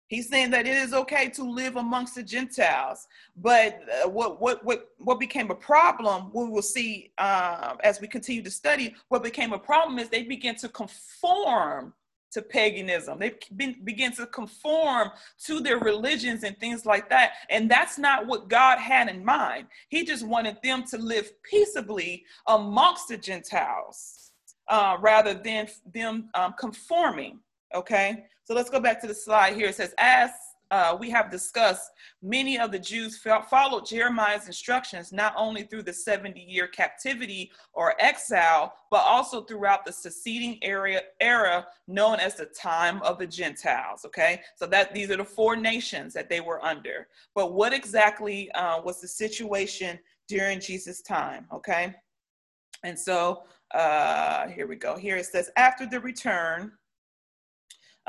[0.10, 4.66] He's saying that it is okay to live amongst the Gentiles, but uh, what what
[4.66, 6.32] what what became a problem?
[6.34, 8.96] We will see uh, as we continue to study.
[9.10, 11.94] What became a problem is they began to conform
[12.32, 13.20] to paganism.
[13.20, 15.12] They be, begin to conform
[15.46, 19.68] to their religions and things like that, and that's not what God had in mind.
[19.90, 24.32] He just wanted them to live peaceably amongst the Gentiles,
[24.68, 27.40] uh, rather than them um, conforming.
[27.76, 29.68] Okay, so let's go back to the slide here.
[29.68, 30.32] It says, as
[30.72, 31.90] uh, we have discussed,
[32.22, 33.18] many of the Jews
[33.50, 39.86] followed Jeremiah's instructions not only through the 70 year captivity or exile, but also throughout
[39.86, 44.02] the succeeding area, era known as the time of the Gentiles.
[44.06, 47.08] Okay, so that these are the four nations that they were under.
[47.34, 51.48] But what exactly uh, was the situation during Jesus' time?
[51.52, 51.96] Okay,
[52.84, 54.96] and so uh, here we go.
[54.98, 56.72] Here it says, after the return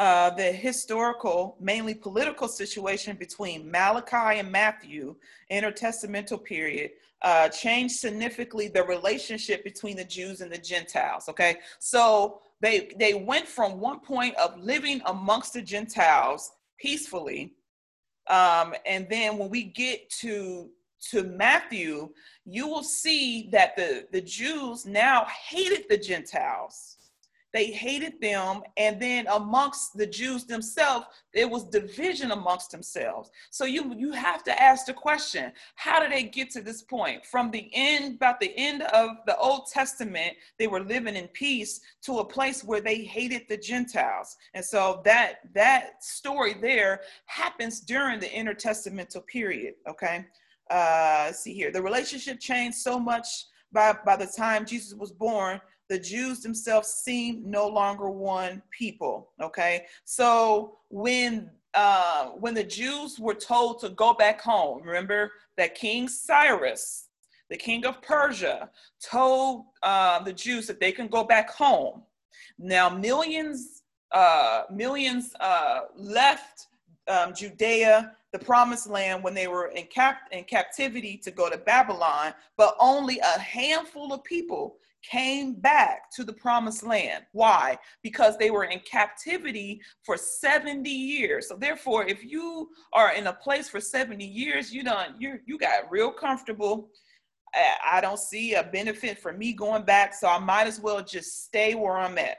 [0.01, 5.15] uh, the historical, mainly political situation between Malachi and Matthew,
[5.53, 11.29] intertestamental period, uh, changed significantly the relationship between the Jews and the Gentiles.
[11.29, 17.53] Okay, so they they went from one point of living amongst the Gentiles peacefully,
[18.27, 20.71] um, and then when we get to
[21.11, 22.09] to Matthew,
[22.47, 26.97] you will see that the the Jews now hated the Gentiles
[27.53, 28.63] they hated them.
[28.77, 33.31] And then amongst the Jews themselves, there was division amongst themselves.
[33.51, 37.27] So you, you have to ask the question how did they get to this point?
[37.27, 41.81] From the end, about the end of the Old Testament, they were living in peace
[42.03, 44.37] to a place where they hated the Gentiles.
[44.55, 49.75] And so that, that story there happens during the intertestamental period.
[49.89, 50.27] Okay.
[50.71, 53.27] Uh, see here, the relationship changed so much
[53.73, 59.33] by, by the time Jesus was born the Jews themselves seem no longer one people.
[59.43, 65.75] Okay, so when uh, when the Jews were told to go back home, remember that
[65.75, 67.09] King Cyrus,
[67.51, 68.71] the king of Persia,
[69.03, 72.03] told uh, the Jews that they can go back home.
[72.59, 76.69] Now millions uh, millions uh, left
[77.09, 81.59] um, Judea, the promised land, when they were in, cap- in captivity to go to
[81.59, 87.25] Babylon, but only a handful of people came back to the promised land.
[87.33, 87.79] Why?
[88.03, 91.49] Because they were in captivity for 70 years.
[91.49, 95.59] So therefore, if you are in a place for 70 years, you done you you
[95.59, 96.91] got real comfortable.
[97.85, 101.45] I don't see a benefit for me going back, so I might as well just
[101.45, 102.37] stay where I'm at.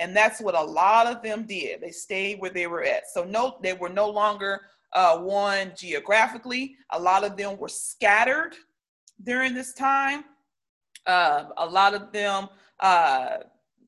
[0.00, 1.80] And that's what a lot of them did.
[1.80, 3.04] They stayed where they were at.
[3.12, 6.74] So no, they were no longer uh, one geographically.
[6.90, 8.54] A lot of them were scattered
[9.22, 10.24] during this time
[11.06, 12.48] uh, a lot of them,
[12.80, 13.38] uh,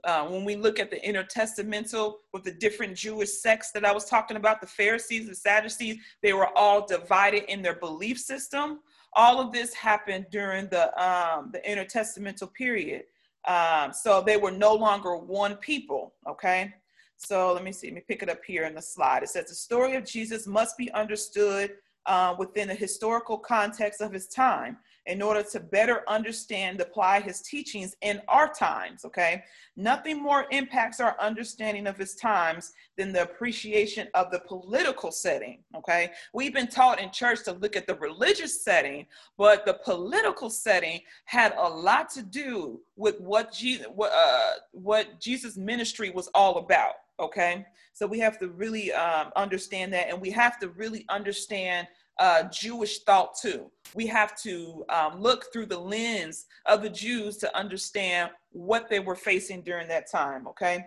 [0.05, 4.05] uh, when we look at the intertestamental with the different Jewish sects that I was
[4.05, 8.81] talking about, the Pharisees, the Sadducees, they were all divided in their belief system.
[9.15, 13.05] All of this happened during the um, the intertestamental period.
[13.49, 16.15] Um, so they were no longer one people.
[16.29, 16.73] Okay.
[17.17, 17.89] So let me see.
[17.89, 19.23] Let me pick it up here in the slide.
[19.23, 21.73] It says the story of Jesus must be understood
[22.05, 24.77] uh, within the historical context of his time
[25.07, 29.45] in order to better understand, apply his teachings in our times, okay?
[29.77, 35.63] Nothing more impacts our understanding of his times than the appreciation of the political setting,
[35.77, 36.11] okay?
[36.35, 39.07] We've been taught in church to look at the religious setting,
[39.39, 45.21] but the political setting had a lot to do with what Jesus, what, uh, what
[45.21, 47.65] Jesus' ministry was all about, okay?
[47.93, 51.87] So we have to really um, understand that, and we have to really understand
[52.19, 53.71] uh, Jewish thought too.
[53.95, 59.01] We have to um, look through the lens of the Jews to understand what they
[59.01, 60.47] were facing during that time.
[60.49, 60.87] Okay.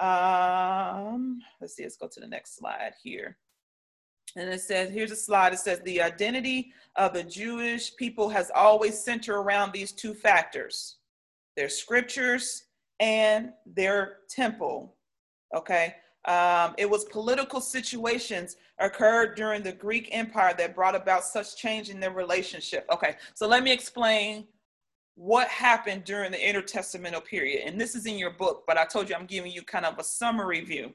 [0.00, 1.82] Um, let's see.
[1.82, 3.36] Let's go to the next slide here.
[4.34, 5.52] And it says, here's a slide.
[5.52, 10.96] It says the identity of the Jewish people has always centered around these two factors:
[11.56, 12.64] their scriptures
[12.98, 14.96] and their temple.
[15.54, 15.94] Okay.
[16.24, 21.90] Um, it was political situations occurred during the Greek Empire that brought about such change
[21.90, 22.86] in their relationship.
[22.92, 24.46] Okay, so let me explain
[25.14, 27.66] what happened during the intertestamental period.
[27.66, 29.98] And this is in your book, but I told you I'm giving you kind of
[29.98, 30.92] a summary view.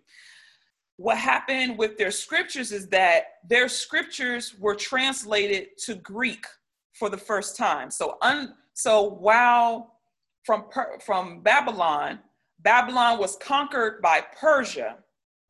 [0.95, 6.45] What happened with their scriptures is that their scriptures were translated to Greek
[6.93, 7.91] for the first time.
[7.91, 9.99] So, un, so while
[10.43, 10.65] from
[11.05, 12.19] from Babylon,
[12.59, 14.97] Babylon was conquered by Persia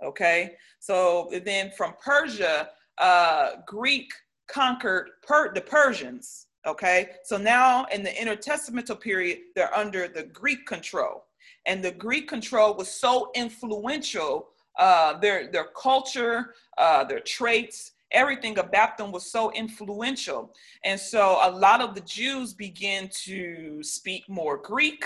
[0.04, 4.12] Okay, so then from Persia, uh, Greek
[4.48, 6.48] conquered per- the Persians.
[6.66, 11.26] Okay, so now in the intertestamental period, they're under the Greek control,
[11.66, 14.50] and the Greek control was so influential.
[14.78, 21.40] Uh, their their culture, uh, their traits, everything about them was so influential, and so
[21.42, 25.04] a lot of the Jews began to speak more Greek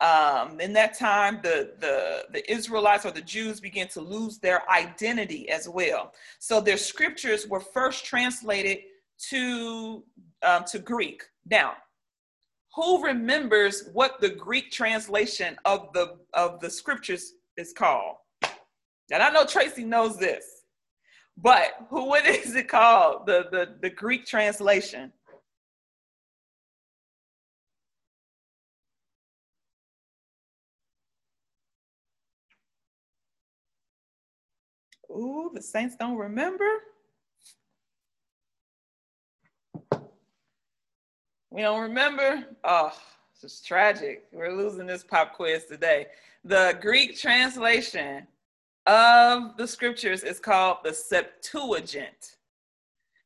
[0.00, 4.68] um, in that time, the, the, the Israelites or the Jews began to lose their
[4.70, 6.12] identity as well.
[6.38, 8.78] So their scriptures were first translated
[9.30, 10.04] to,
[10.42, 11.22] um, to Greek.
[11.48, 11.74] Now,
[12.74, 18.16] who remembers what the Greek translation of the, of the scriptures is called?
[19.10, 20.44] And I know Tracy knows this,
[21.38, 23.26] but who, what is it called?
[23.26, 25.10] The, the, the Greek translation?
[35.16, 36.68] Ooh, the Saints don't remember.
[41.50, 42.44] We don't remember.
[42.64, 42.92] Oh,
[43.40, 44.24] this is tragic.
[44.30, 46.08] We're losing this pop quiz today.
[46.44, 48.26] The Greek translation
[48.86, 52.36] of the scriptures is called the Septuagint.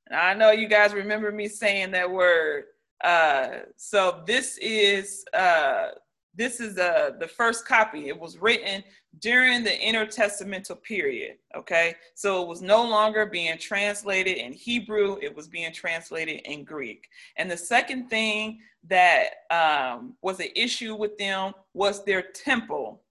[0.07, 2.65] And I know you guys remember me saying that word.
[3.03, 5.89] Uh, so this is uh,
[6.35, 8.09] this is uh, the first copy.
[8.09, 8.85] It was written
[9.19, 11.37] during the intertestamental period.
[11.57, 16.65] Okay, so it was no longer being translated in Hebrew; it was being translated in
[16.65, 17.09] Greek.
[17.37, 23.03] And the second thing that um, was an issue with them was their temple.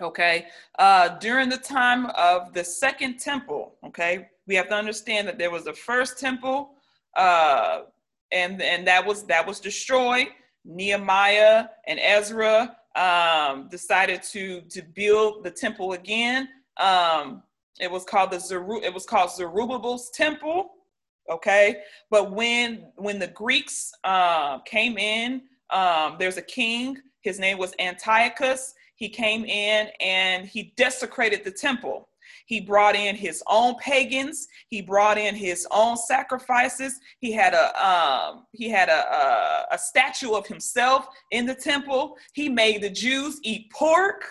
[0.00, 0.46] Okay,
[0.78, 3.74] uh, during the time of the second temple.
[3.84, 6.70] Okay, we have to understand that there was a first temple,
[7.14, 7.82] uh,
[8.32, 10.28] and and that was that was destroyed.
[10.68, 16.48] Nehemiah and Ezra um, decided to to build the temple again.
[16.78, 17.42] Um,
[17.80, 20.72] it was called the Zeru- it was called Zerubbabel's temple.
[21.30, 21.78] Okay,
[22.10, 26.98] but when when the Greeks uh, came in, um, there's a king.
[27.20, 28.74] His name was Antiochus.
[28.96, 32.08] He came in and he desecrated the temple.
[32.48, 34.48] He brought in his own pagans.
[34.68, 36.98] He brought in his own sacrifices.
[37.20, 42.16] He had a um, he had a, a, a statue of himself in the temple.
[42.32, 44.24] He made the Jews eat pork.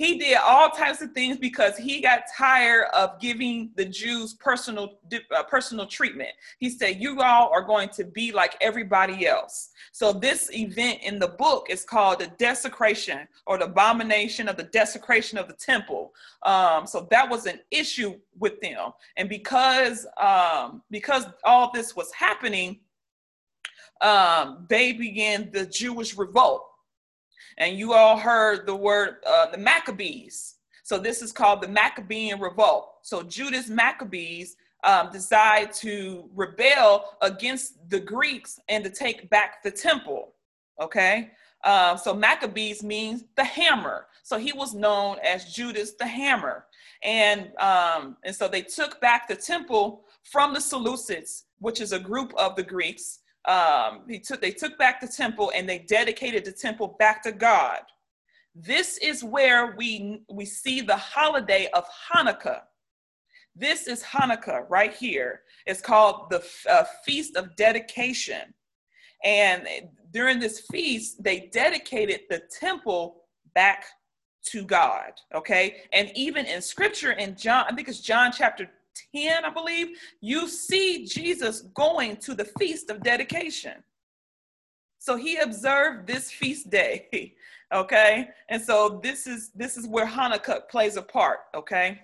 [0.00, 4.98] He did all types of things because he got tired of giving the Jews personal
[5.36, 6.30] uh, personal treatment.
[6.58, 11.18] He said, "You all are going to be like everybody else." So this event in
[11.18, 16.14] the book is called the desecration or the abomination of the desecration of the temple.
[16.44, 22.10] Um, so that was an issue with them, and because um, because all this was
[22.12, 22.80] happening,
[24.00, 26.69] um, they began the Jewish revolt
[27.58, 30.56] and you all heard the word uh, the Maccabees.
[30.82, 32.94] So this is called the Maccabean Revolt.
[33.02, 39.70] So Judas Maccabees um, decide to rebel against the Greeks and to take back the
[39.70, 40.34] temple.
[40.80, 41.30] Okay,
[41.64, 44.06] uh, so Maccabees means the hammer.
[44.22, 46.66] So he was known as Judas the Hammer,
[47.02, 51.98] and um, and so they took back the temple from the Seleucids, which is a
[51.98, 56.44] group of the Greeks, um, he took, they took back the temple and they dedicated
[56.44, 57.80] the temple back to God.
[58.54, 62.62] This is where we, we see the holiday of Hanukkah.
[63.56, 65.42] This is Hanukkah right here.
[65.66, 68.54] It's called the uh, Feast of Dedication.
[69.24, 69.66] And
[70.12, 73.22] during this feast, they dedicated the temple
[73.54, 73.84] back
[74.46, 75.12] to God.
[75.34, 75.82] Okay.
[75.92, 78.70] And even in scripture in John, I think it's John chapter
[79.14, 83.82] 10, I believe, you see Jesus going to the feast of dedication.
[84.98, 87.34] So he observed this feast day,
[87.74, 88.28] okay?
[88.48, 92.00] And so this is this is where Hanukkah plays a part, okay?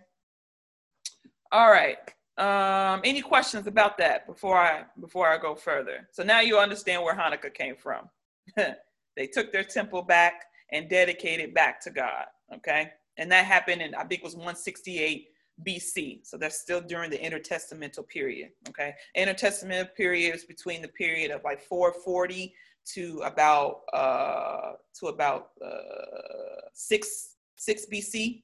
[1.52, 1.98] All right.
[2.38, 6.08] Um, any questions about that before I before I go further?
[6.12, 8.08] So now you understand where Hanukkah came from.
[8.56, 12.24] they took their temple back and dedicated back to God,
[12.54, 12.90] okay?
[13.18, 15.28] And that happened in I think it was 168
[15.64, 16.26] BC.
[16.26, 18.50] So that's still during the intertestamental period.
[18.68, 18.94] Okay.
[19.16, 22.54] Intertestamental period is between the period of like 440
[22.94, 28.42] to about uh to about uh six six BC.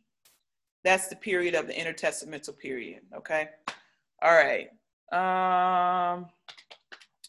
[0.85, 3.03] That's the period of the intertestamental period.
[3.17, 3.51] Okay.
[4.23, 4.69] All right.
[5.13, 6.27] Um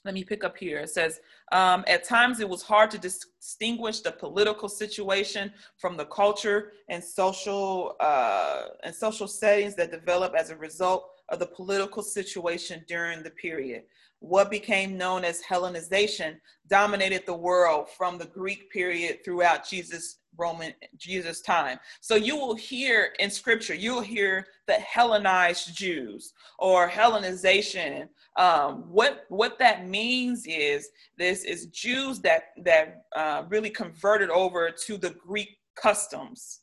[0.06, 0.80] let me pick up here.
[0.80, 1.22] It says,
[1.52, 7.04] um, at times it was hard to distinguish the political situation from the culture and
[7.04, 13.24] social uh, and social settings that develop as a result of the political situation during
[13.24, 13.84] the period.
[14.20, 16.38] What became known as Hellenization
[16.70, 21.80] dominated the world from the Greek period throughout Jesus Roman Jesus time.
[22.02, 28.08] So you will hear in scripture, you'll hear the Hellenized Jews or Hellenization.
[28.38, 34.72] Um, what what that means is this is Jews that that uh, really converted over
[34.86, 36.62] to the Greek customs.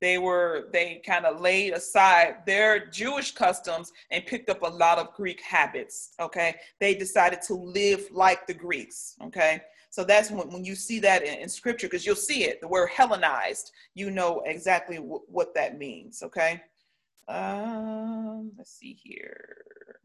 [0.00, 4.98] They were they kind of laid aside their Jewish customs and picked up a lot
[4.98, 6.10] of Greek habits.
[6.20, 9.14] Okay, they decided to live like the Greeks.
[9.22, 9.62] Okay,
[9.94, 12.66] so that's when, when you see that in, in scripture, because you'll see it, the
[12.66, 16.60] word Hellenized, you know exactly w- what that means, okay?
[17.28, 20.00] Um, let's see here.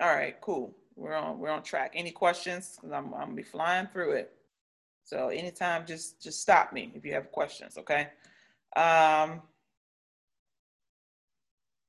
[0.00, 0.76] All right, cool.
[0.94, 1.94] We're on we're on track.
[1.96, 2.76] Any questions?
[2.76, 4.32] Because I'm I'm gonna be flying through it.
[5.02, 7.76] So anytime, just just stop me if you have questions.
[7.78, 8.10] Okay.
[8.76, 9.42] Um,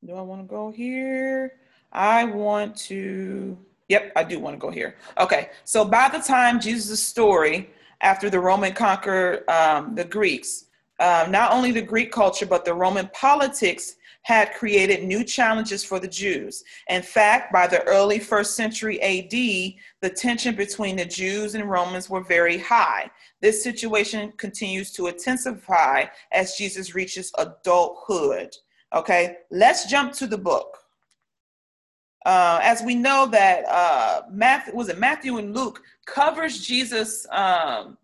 [0.03, 1.53] do I want to go here?
[1.91, 3.59] I want to.
[3.89, 4.95] Yep, I do want to go here.
[5.19, 7.69] Okay, so by the time Jesus' story,
[8.01, 10.65] after the Roman conquered um, the Greeks,
[10.99, 15.99] uh, not only the Greek culture, but the Roman politics had created new challenges for
[15.99, 16.63] the Jews.
[16.89, 19.31] In fact, by the early first century AD,
[20.01, 23.11] the tension between the Jews and Romans were very high.
[23.41, 28.55] This situation continues to intensify as Jesus reaches adulthood.
[28.95, 30.77] Okay, let's jump to the book.
[32.25, 37.97] Uh, as we know that uh, Matthew was it Matthew and Luke covers Jesus' um,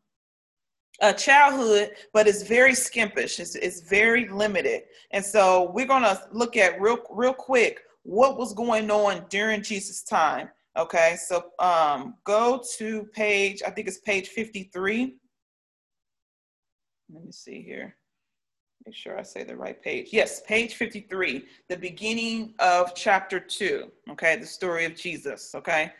[1.01, 3.39] uh, childhood, but it's very skimpish.
[3.39, 8.53] It's, it's very limited, and so we're gonna look at real real quick what was
[8.53, 10.49] going on during Jesus' time.
[10.77, 15.15] Okay, so um, go to page I think it's page fifty three.
[17.11, 17.95] Let me see here.
[18.85, 20.09] Make sure I say the right page.
[20.11, 23.91] Yes, page 53, the beginning of chapter 2.
[24.11, 25.53] Okay, the story of Jesus.
[25.53, 25.91] Okay.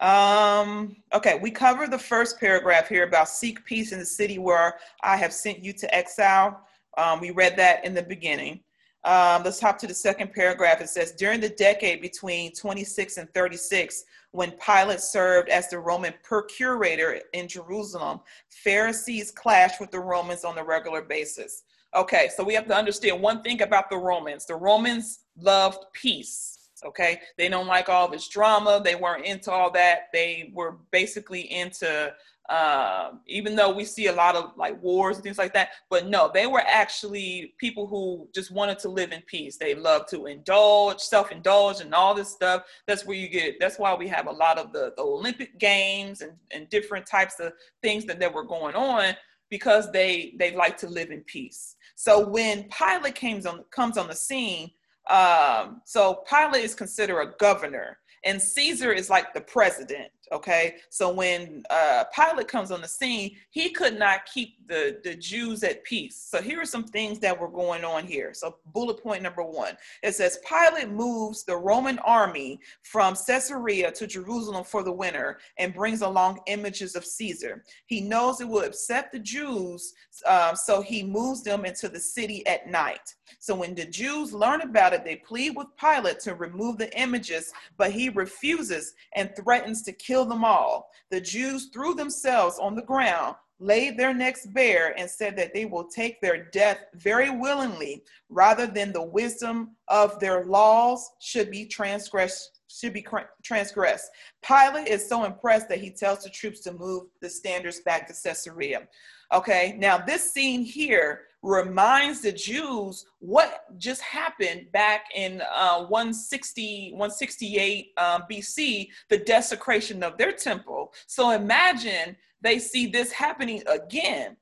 [0.00, 4.78] Um, okay, we cover the first paragraph here about seek peace in the city where
[5.02, 6.60] I have sent you to exile.
[6.96, 8.60] Um, we read that in the beginning.
[9.04, 10.80] Um, let's hop to the second paragraph.
[10.80, 16.14] It says, During the decade between 26 and 36, when Pilate served as the Roman
[16.22, 18.20] procurator in Jerusalem,
[18.50, 21.64] Pharisees clashed with the Romans on a regular basis.
[21.96, 26.54] Okay, so we have to understand one thing about the Romans the Romans loved peace.
[26.84, 30.08] Okay, they don't like all this drama, they weren't into all that.
[30.12, 32.12] They were basically into
[32.48, 35.70] um, even though we see a lot of like wars and things like that.
[35.90, 39.58] But no, they were actually people who just wanted to live in peace.
[39.58, 42.62] They love to indulge, self-indulge, and all this stuff.
[42.86, 43.56] That's where you get.
[43.60, 47.38] That's why we have a lot of the, the Olympic games and, and different types
[47.38, 49.14] of things that, that were going on
[49.50, 51.76] because they they like to live in peace.
[52.00, 54.70] So when Pilate comes on comes on the scene,
[55.10, 60.08] um, so Pilate is considered a governor and Caesar is like the president.
[60.32, 65.14] Okay, so when uh, Pilate comes on the scene, he could not keep the the
[65.14, 66.16] Jews at peace.
[66.30, 68.34] So here are some things that were going on here.
[68.34, 74.06] So bullet point number one, it says Pilate moves the Roman army from Caesarea to
[74.06, 77.64] Jerusalem for the winter and brings along images of Caesar.
[77.86, 79.94] He knows it will upset the Jews,
[80.26, 83.14] uh, so he moves them into the city at night.
[83.38, 87.52] So when the Jews learn about it, they plead with Pilate to remove the images,
[87.76, 90.90] but he refuses and threatens to kill them all.
[91.10, 95.64] The Jews threw themselves on the ground, laid their necks bare, and said that they
[95.64, 101.64] will take their death very willingly, rather than the wisdom of their laws should be
[101.66, 103.06] transgressed should be
[103.42, 104.10] transgressed.
[104.46, 108.12] Pilate is so impressed that he tells the troops to move the standards back to
[108.12, 108.86] Caesarea.
[109.32, 116.90] Okay, now this scene here reminds the Jews what just happened back in uh, 160,
[116.92, 120.92] 168 um, BC, the desecration of their temple.
[121.06, 124.36] So imagine they see this happening again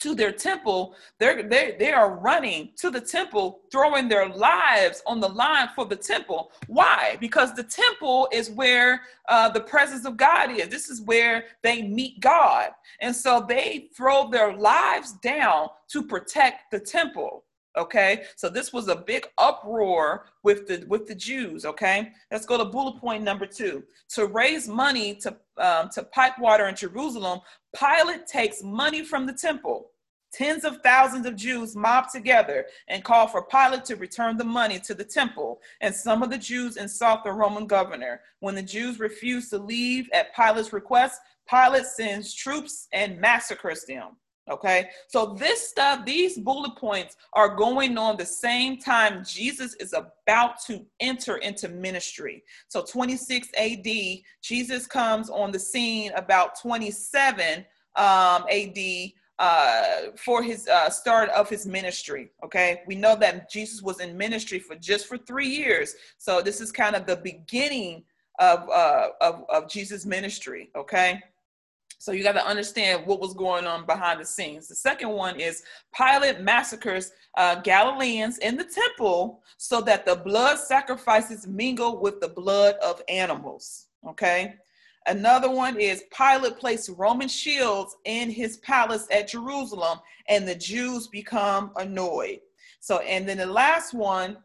[0.00, 5.20] to their temple, they're, they they are running to the temple, throwing their lives on
[5.20, 6.52] the line for the temple.
[6.66, 7.16] Why?
[7.20, 10.68] Because the temple is where uh, the presence of God is.
[10.68, 12.70] This is where they meet God.
[13.00, 17.44] And so they throw their lives down to protect the temple
[17.76, 22.56] okay so this was a big uproar with the with the jews okay let's go
[22.56, 27.40] to bullet point number two to raise money to um, to pipe water in jerusalem
[27.74, 29.90] pilate takes money from the temple
[30.36, 34.78] Tens of thousands of Jews mob together and call for Pilate to return the money
[34.80, 35.60] to the temple.
[35.80, 38.20] And some of the Jews insult the Roman governor.
[38.40, 44.16] When the Jews refuse to leave at Pilate's request, Pilate sends troops and massacres them.
[44.48, 49.92] Okay, so this stuff, these bullet points are going on the same time Jesus is
[49.92, 52.44] about to enter into ministry.
[52.68, 53.86] So 26 AD,
[54.42, 57.64] Jesus comes on the scene about 27
[57.96, 58.78] um, AD
[59.40, 62.30] uh, for his uh, start of his ministry.
[62.44, 66.60] Okay, we know that Jesus was in ministry for just for three years, so this
[66.60, 68.04] is kind of the beginning
[68.38, 70.70] of uh, of, of Jesus' ministry.
[70.76, 71.20] Okay.
[71.98, 74.68] So you got to understand what was going on behind the scenes.
[74.68, 75.62] The second one is
[75.96, 82.28] Pilate massacres uh, Galileans in the temple so that the blood sacrifices mingle with the
[82.28, 83.86] blood of animals.
[84.06, 84.54] Okay.
[85.06, 91.06] Another one is Pilate placed Roman shields in his palace at Jerusalem, and the Jews
[91.06, 92.40] become annoyed.
[92.80, 94.38] So, and then the last one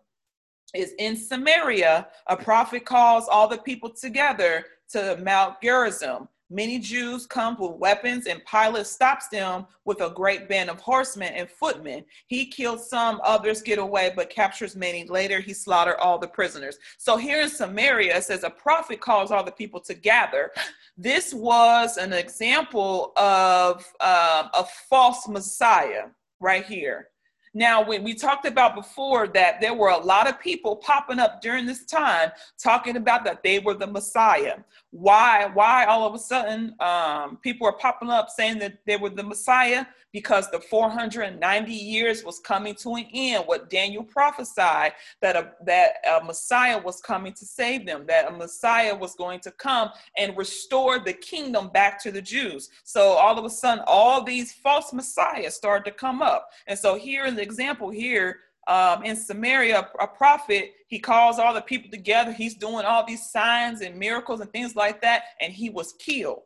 [0.75, 6.27] is in Samaria, a prophet calls all the people together to Mount Gerizim.
[6.53, 11.31] Many Jews come with weapons, and Pilate stops them with a great band of horsemen
[11.33, 12.03] and footmen.
[12.27, 15.07] He kills some, others get away, but captures many.
[15.07, 16.77] Later, he slaughtered all the prisoners.
[16.97, 20.51] So here in Samaria, it says a prophet calls all the people to gather.
[20.97, 26.07] This was an example of uh, a false Messiah
[26.41, 27.07] right here.
[27.53, 31.41] Now, when we talked about before that there were a lot of people popping up
[31.41, 34.59] during this time talking about that they were the Messiah.
[34.91, 35.49] Why?
[35.53, 39.23] Why all of a sudden um, people are popping up saying that they were the
[39.23, 39.85] Messiah?
[40.11, 43.45] Because the 490 years was coming to an end.
[43.45, 48.35] What Daniel prophesied that a, that a Messiah was coming to save them, that a
[48.35, 52.69] Messiah was going to come and restore the kingdom back to the Jews.
[52.83, 56.49] So all of a sudden, all these false messiahs started to come up.
[56.67, 61.53] And so here in the example here, um, in Samaria, a prophet, he calls all
[61.53, 62.31] the people together.
[62.31, 66.43] He's doing all these signs and miracles and things like that, and he was killed.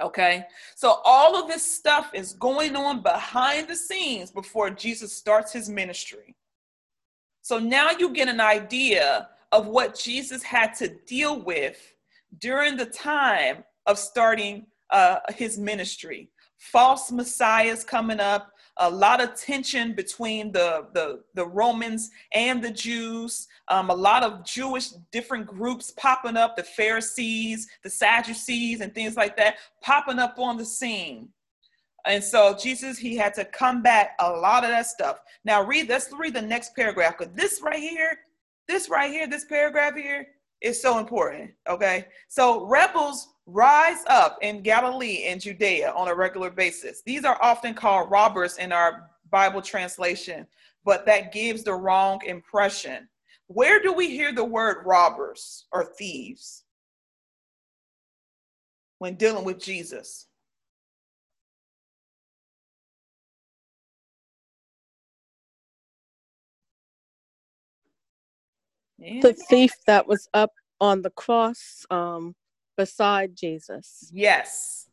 [0.00, 5.52] Okay, so all of this stuff is going on behind the scenes before Jesus starts
[5.52, 6.34] his ministry.
[7.42, 11.94] So now you get an idea of what Jesus had to deal with
[12.38, 16.30] during the time of starting uh, his ministry.
[16.58, 22.70] False messiahs coming up, a lot of tension between the, the, the Romans and the
[22.70, 28.94] Jews, um, a lot of Jewish different groups popping up, the Pharisees, the Sadducees, and
[28.94, 31.28] things like that, popping up on the scene.
[32.06, 35.20] And so Jesus, he had to combat a lot of that stuff.
[35.44, 38.20] Now read, let's read the next paragraph, because this right here,
[38.66, 40.28] this right here, this paragraph here
[40.62, 41.50] is so important.
[41.68, 42.06] Okay.
[42.28, 47.02] So rebels rise up in Galilee and Judea on a regular basis.
[47.04, 50.46] These are often called robbers in our Bible translation,
[50.84, 53.08] but that gives the wrong impression.
[53.48, 56.64] Where do we hear the word robbers or thieves
[58.98, 60.26] when dealing with Jesus?
[68.98, 72.34] The thief that was up on the cross um,
[72.80, 74.10] beside Jesus.
[74.10, 74.88] Yes.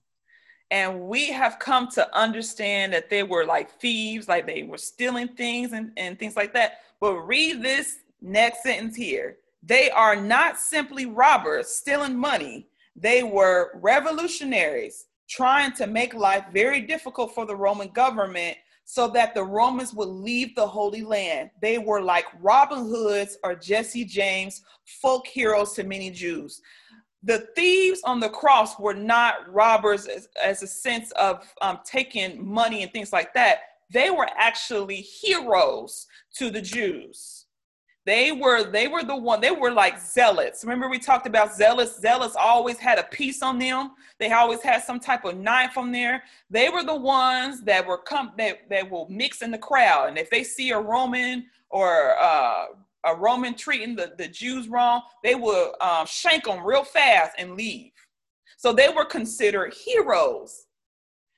[0.69, 5.29] And we have come to understand that they were like thieves, like they were stealing
[5.29, 6.79] things and, and things like that.
[6.99, 9.37] But read this next sentence here.
[9.63, 16.81] They are not simply robbers stealing money, they were revolutionaries trying to make life very
[16.81, 21.51] difficult for the Roman government so that the Romans would leave the Holy Land.
[21.61, 24.61] They were like Robin Hoods or Jesse James,
[25.01, 26.61] folk heroes to many Jews
[27.27, 32.43] the thieves on the cross were not robbers as, as a sense of um, taking
[32.43, 33.59] money and things like that.
[33.91, 37.45] They were actually heroes to the Jews.
[38.05, 40.63] They were they were the one they were like zealots.
[40.63, 41.99] Remember we talked about zealots.
[41.99, 43.91] Zealots always had a piece on them.
[44.17, 46.23] They always had some type of knife on there.
[46.49, 50.07] They were the ones that were come that, that will mix in the crowd.
[50.07, 52.67] And if they see a Roman or uh,
[53.05, 57.55] a Roman treating the, the Jews wrong, they would um, shank them real fast and
[57.55, 57.91] leave.
[58.57, 60.65] So they were considered heroes.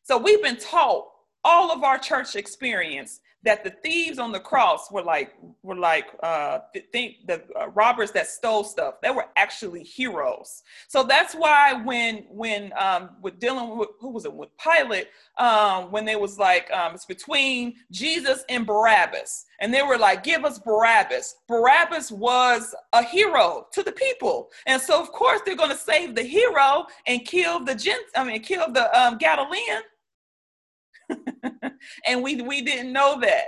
[0.03, 1.05] So we've been taught
[1.43, 5.33] all of our church experience that the thieves on the cross were like
[5.63, 6.59] were like uh
[6.91, 8.95] think the uh, robbers that stole stuff.
[9.01, 10.63] They were actually heroes.
[10.87, 15.91] So that's why when when um with dealing with who was it with pilate um
[15.91, 20.45] when they was like um it's between jesus and barabbas and they were like give
[20.45, 21.35] us barabbas.
[21.47, 24.49] Barabbas was a hero to the people.
[24.65, 28.23] And so of course they're going to save the hero and kill the gent i
[28.23, 29.81] mean kill the um galilean
[32.07, 33.45] and we we didn't know that.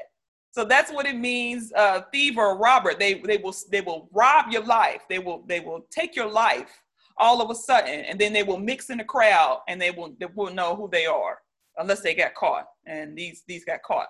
[0.52, 2.94] So that's what it means, uh, thief or robber.
[2.98, 5.02] They they will they will rob your life.
[5.10, 6.82] They will they will take your life
[7.18, 10.14] all of a sudden, and then they will mix in the crowd, and they will
[10.20, 11.40] they will know who they are
[11.78, 12.68] unless they got caught.
[12.86, 14.10] And these these got caught.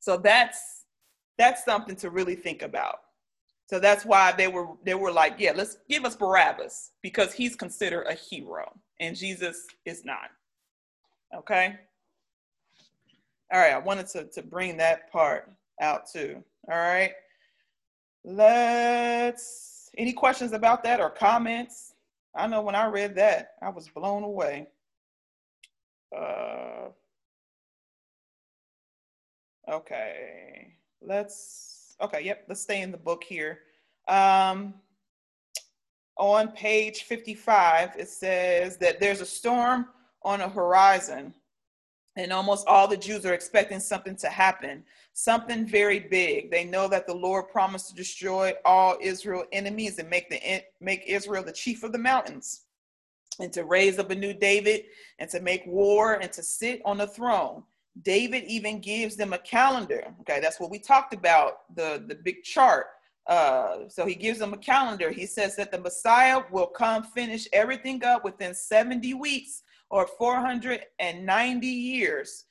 [0.00, 0.84] So that's
[1.38, 2.96] that's something to really think about.
[3.68, 7.54] So that's why they were they were like, yeah, let's give us Barabbas because he's
[7.54, 10.30] considered a hero and Jesus is not.
[11.36, 11.76] Okay.
[13.52, 16.42] All right, I wanted to, to bring that part out too.
[16.70, 17.12] All right.
[18.24, 21.94] Let's, any questions about that or comments?
[22.34, 24.66] I know when I read that, I was blown away.
[26.16, 26.88] Uh,
[29.70, 33.60] okay, let's, okay, yep, let's stay in the book here.
[34.08, 34.74] Um,
[36.16, 39.86] on page 55, it says that there's a storm
[40.22, 41.32] on a horizon
[42.18, 46.50] and almost all the Jews are expecting something to happen, something very big.
[46.50, 50.40] They know that the Lord promised to destroy all Israel enemies and make the
[50.80, 52.62] make Israel the chief of the mountains,
[53.38, 54.86] and to raise up a new David
[55.20, 57.62] and to make war and to sit on the throne.
[58.02, 60.02] David even gives them a calendar.
[60.20, 62.86] Okay, that's what we talked about the the big chart.
[63.28, 65.10] Uh, so he gives them a calendar.
[65.10, 71.66] He says that the Messiah will come finish everything up within 70 weeks or 490
[71.66, 72.44] years.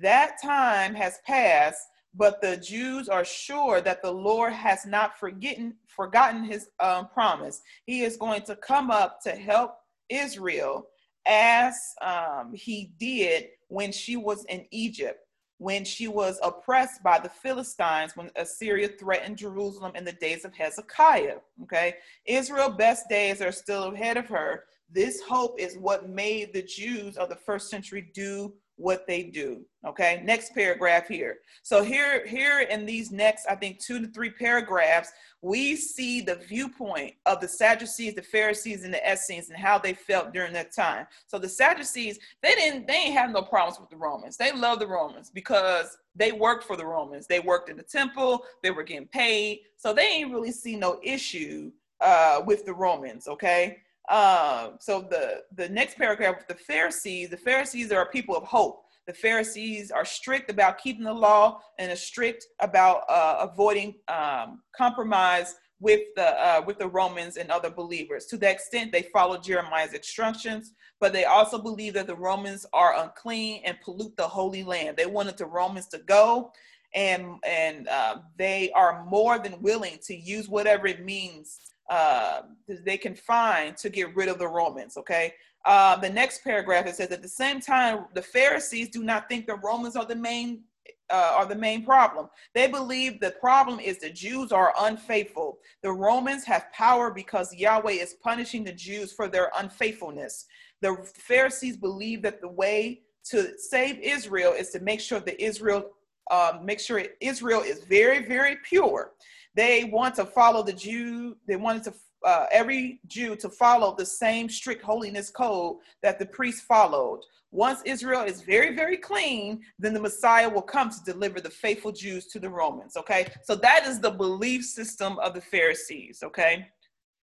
[0.00, 1.82] That time has passed,
[2.14, 7.62] but the Jews are sure that the Lord has not forgotten forgotten his um, promise.
[7.86, 9.76] He is going to come up to help
[10.08, 10.88] Israel
[11.26, 15.20] as um, he did when she was in Egypt,
[15.58, 20.54] when she was oppressed by the Philistines, when Assyria threatened Jerusalem in the days of
[20.54, 21.38] Hezekiah.
[21.62, 21.94] Okay,
[22.26, 24.64] Israel's best days are still ahead of her.
[24.92, 29.60] This hope is what made the Jews of the first century do what they do.
[29.86, 31.38] Okay, next paragraph here.
[31.62, 35.12] So here, here in these next, I think two to three paragraphs,
[35.42, 39.92] we see the viewpoint of the Sadducees, the Pharisees, and the Essenes and how they
[39.92, 41.06] felt during that time.
[41.26, 44.36] So the Sadducees, they didn't, they ain't have no problems with the Romans.
[44.36, 47.26] They love the Romans because they worked for the Romans.
[47.26, 49.60] They worked in the temple, they were getting paid.
[49.76, 51.70] So they ain't really see no issue
[52.00, 53.78] uh, with the Romans, okay?
[54.10, 58.84] Um, so the the next paragraph, the Pharisees, the Pharisees are people of hope.
[59.06, 64.62] The Pharisees are strict about keeping the law and are strict about uh, avoiding um,
[64.76, 68.26] compromise with the uh, with the Romans and other believers.
[68.26, 73.02] To the extent they follow Jeremiah's instructions, but they also believe that the Romans are
[73.02, 74.96] unclean and pollute the Holy Land.
[74.96, 76.52] They wanted the Romans to go,
[76.94, 82.42] and and uh, they are more than willing to use whatever it means uh,
[82.86, 84.96] they can find to get rid of the Romans.
[84.96, 85.34] Okay.
[85.66, 89.46] Uh, the next paragraph it says at the same time the Pharisees do not think
[89.46, 90.62] the Romans are the main
[91.10, 92.28] uh, are the main problem.
[92.54, 95.58] They believe the problem is the Jews are unfaithful.
[95.82, 100.46] The Romans have power because Yahweh is punishing the Jews for their unfaithfulness.
[100.82, 105.90] The Pharisees believe that the way to save Israel is to make sure that Israel
[106.30, 109.12] um, make sure Israel is very, very pure.
[109.54, 111.94] They want to follow the Jew, they wanted to
[112.24, 117.20] uh, every Jew to follow the same strict holiness code that the priests followed.
[117.50, 121.90] Once Israel is very, very clean, then the Messiah will come to deliver the faithful
[121.90, 122.96] Jews to the Romans.
[122.96, 126.20] Okay, so that is the belief system of the Pharisees.
[126.22, 126.68] Okay,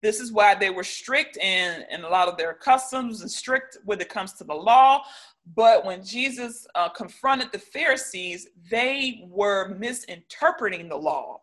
[0.01, 3.77] this is why they were strict in, in a lot of their customs and strict
[3.85, 5.03] when it comes to the law.
[5.55, 11.41] But when Jesus uh, confronted the Pharisees, they were misinterpreting the law.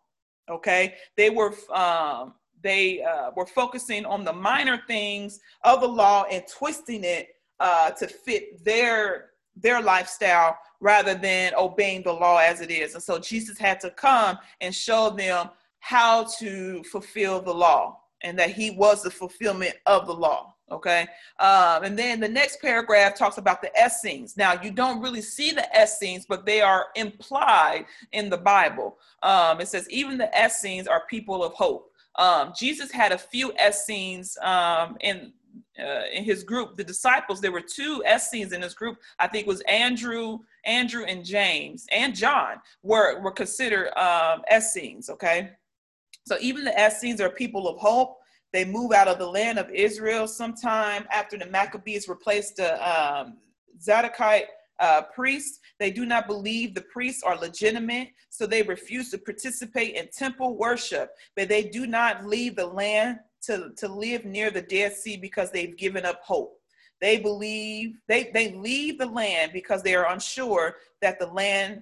[0.49, 6.25] Okay, they were um, they uh, were focusing on the minor things of the law
[6.31, 7.29] and twisting it
[7.59, 12.95] uh, to fit their their lifestyle rather than obeying the law as it is.
[12.95, 18.37] And so Jesus had to come and show them how to fulfill the law and
[18.39, 20.52] that he was the fulfillment of the law.
[20.71, 21.01] Okay.
[21.39, 24.37] Um, and then the next paragraph talks about the Essenes.
[24.37, 28.97] Now, you don't really see the Essenes, but they are implied in the Bible.
[29.21, 31.91] Um, it says, even the Essenes are people of hope.
[32.15, 35.33] Um, Jesus had a few Essenes um, in
[35.79, 38.97] uh, in his group, the disciples, there were two Essenes in his group.
[39.19, 45.51] I think was Andrew, Andrew and James and John were, were considered um, Essenes, okay?
[46.25, 48.19] So even the Essenes are people of hope.
[48.53, 53.37] They move out of the land of Israel sometime after the Maccabees replaced the um,
[53.81, 54.45] Zadokite
[54.79, 55.59] uh, priests.
[55.79, 60.55] They do not believe the priests are legitimate, so they refuse to participate in temple
[60.55, 61.09] worship.
[61.35, 65.51] But they do not leave the land to, to live near the Dead Sea because
[65.51, 66.59] they've given up hope.
[67.01, 71.81] They believe they, they leave the land because they are unsure that the land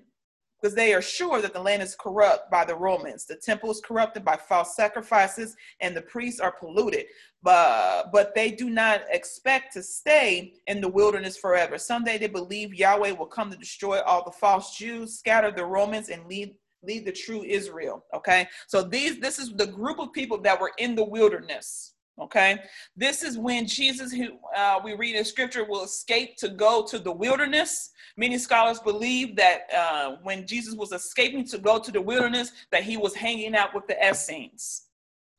[0.62, 3.26] because they are sure that the land is corrupt by the Romans.
[3.26, 7.06] The temple is corrupted by false sacrifices, and the priests are polluted.
[7.42, 11.78] But, but they do not expect to stay in the wilderness forever.
[11.80, 16.10] Someday they believe Yahweh will come to destroy all the false Jews, scatter the Romans,
[16.10, 16.54] and lead
[16.84, 18.04] lead the true Israel.
[18.14, 21.94] Okay, so these this is the group of people that were in the wilderness.
[22.22, 22.60] Okay,
[22.96, 27.00] this is when Jesus, who uh, we read in Scripture, will escape to go to
[27.00, 27.90] the wilderness.
[28.16, 32.84] Many scholars believe that uh, when Jesus was escaping to go to the wilderness, that
[32.84, 34.84] he was hanging out with the Essenes.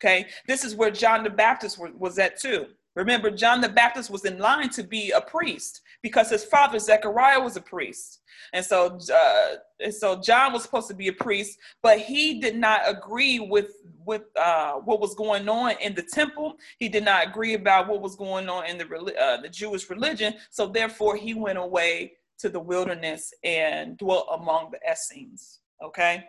[0.02, 2.66] Okay, this is where John the Baptist was, was at too.
[2.96, 7.40] Remember, John the Baptist was in line to be a priest because his father Zechariah
[7.40, 8.20] was a priest,
[8.52, 12.56] and so uh, and so John was supposed to be a priest, but he did
[12.56, 13.72] not agree with
[14.04, 16.56] with uh, what was going on in the temple.
[16.78, 18.86] He did not agree about what was going on in the
[19.20, 20.34] uh, the Jewish religion.
[20.50, 25.60] So therefore, he went away to the wilderness and dwelt among the Essenes.
[25.82, 26.24] Okay.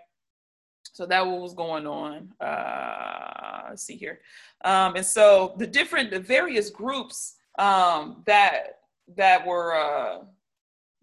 [0.91, 2.32] So that was going on.
[2.39, 4.19] Uh, let's see here.
[4.63, 8.82] Um, and so the different, the various groups um, that
[9.16, 10.20] that were uh,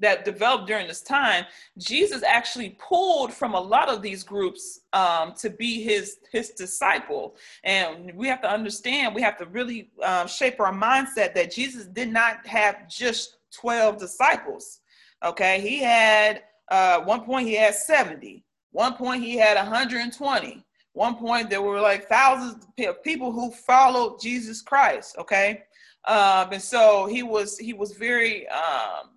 [0.00, 1.44] that developed during this time,
[1.78, 7.36] Jesus actually pulled from a lot of these groups um, to be his his disciple.
[7.64, 11.86] And we have to understand, we have to really uh, shape our mindset that Jesus
[11.86, 14.80] did not have just twelve disciples.
[15.24, 18.44] Okay, he had uh, one point he had seventy.
[18.72, 20.64] One point he had 120.
[20.92, 25.16] One point there were like thousands of people who followed Jesus Christ.
[25.18, 25.62] Okay,
[26.06, 29.10] um, and so he was he was very um,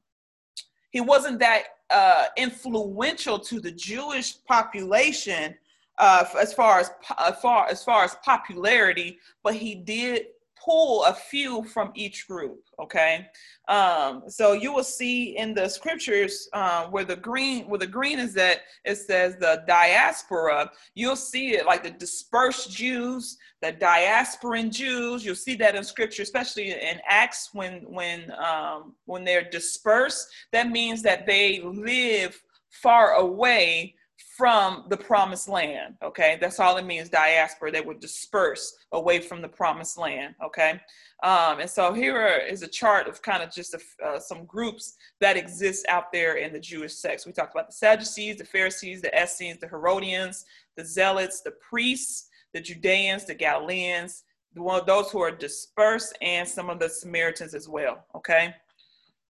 [0.91, 5.55] he wasn't that uh, influential to the Jewish population
[5.97, 10.27] uh, as far as as far as far as popularity, but he did
[10.63, 12.63] pull a few from each group.
[12.79, 13.27] Okay,
[13.67, 18.19] um, so you will see in the scriptures uh, where the green where the green
[18.19, 20.71] is that it says the diaspora.
[20.95, 25.25] You'll see it like the dispersed Jews, the diasporan Jews.
[25.25, 30.27] You'll see that in scripture, especially in Acts when when um, when they're dispersed.
[30.51, 33.95] That means that they live far away
[34.37, 35.95] from the promised land.
[36.01, 37.71] Okay, that's all it means diaspora.
[37.71, 40.33] They were dispersed away from the promised land.
[40.43, 40.81] Okay,
[41.21, 44.95] um, and so here is a chart of kind of just a, uh, some groups
[45.21, 47.25] that exist out there in the Jewish sects.
[47.25, 50.45] We talked about the Sadducees, the Pharisees, the Essenes, the Herodians,
[50.77, 54.23] the Zealots, the priests, the Judeans, the Galileans,
[54.55, 58.05] the those who are dispersed, and some of the Samaritans as well.
[58.15, 58.55] Okay.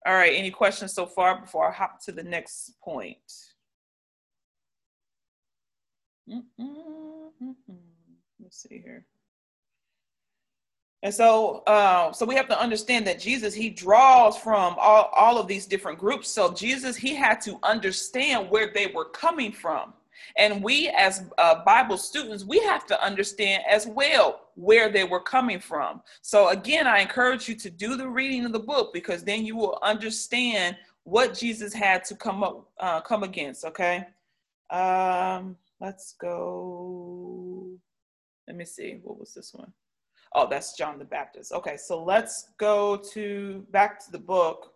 [0.06, 0.34] All right.
[0.36, 3.18] Any questions so far before I hop to the next point?
[8.40, 9.06] Let's see here.
[11.02, 15.38] And so, uh, so we have to understand that Jesus he draws from all, all
[15.38, 16.30] of these different groups.
[16.30, 19.94] So Jesus he had to understand where they were coming from,
[20.36, 25.22] and we as uh, Bible students we have to understand as well where they were
[25.22, 26.02] coming from.
[26.22, 29.56] So again, I encourage you to do the reading of the book because then you
[29.56, 33.64] will understand what Jesus had to come up uh, come against.
[33.64, 34.06] Okay.
[34.70, 37.70] Um, Let's go.
[38.48, 39.00] Let me see.
[39.04, 39.72] What was this one?
[40.34, 41.52] Oh, that's John the Baptist.
[41.54, 44.74] Okay, so let's go to back to the book.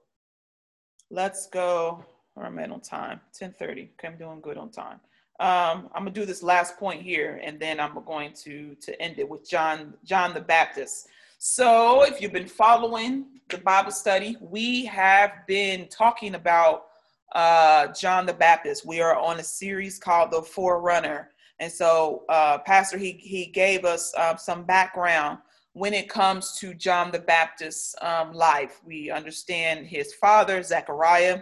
[1.12, 2.06] Let's go.
[2.34, 3.22] Where am I on time?
[3.40, 3.92] 10:30.
[3.94, 5.00] Okay, I'm doing good on time.
[5.40, 9.20] Um, I'm gonna do this last point here, and then I'm going to to end
[9.20, 11.08] it with John John the Baptist.
[11.38, 16.86] So, if you've been following the Bible study, we have been talking about
[17.32, 18.86] uh, John the Baptist.
[18.86, 21.30] We are on a series called The Forerunner.
[21.60, 25.40] And so, uh, Pastor, he, he gave us uh, some background
[25.74, 28.82] when it comes to John the Baptist's um, life.
[28.86, 31.42] We understand his father, Zechariah.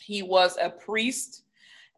[0.00, 1.42] He was a priest,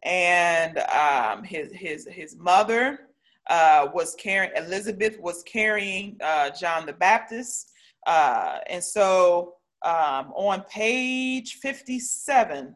[0.03, 3.07] and um, his, his, his mother
[3.47, 7.71] uh, was carrying, Elizabeth was carrying uh, John the Baptist.
[8.07, 12.75] Uh, and so, um, on page 57,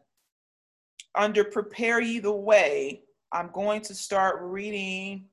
[1.18, 3.02] under Prepare Ye the Way,
[3.32, 5.26] I'm going to start reading.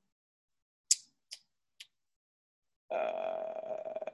[2.94, 4.10] Uh,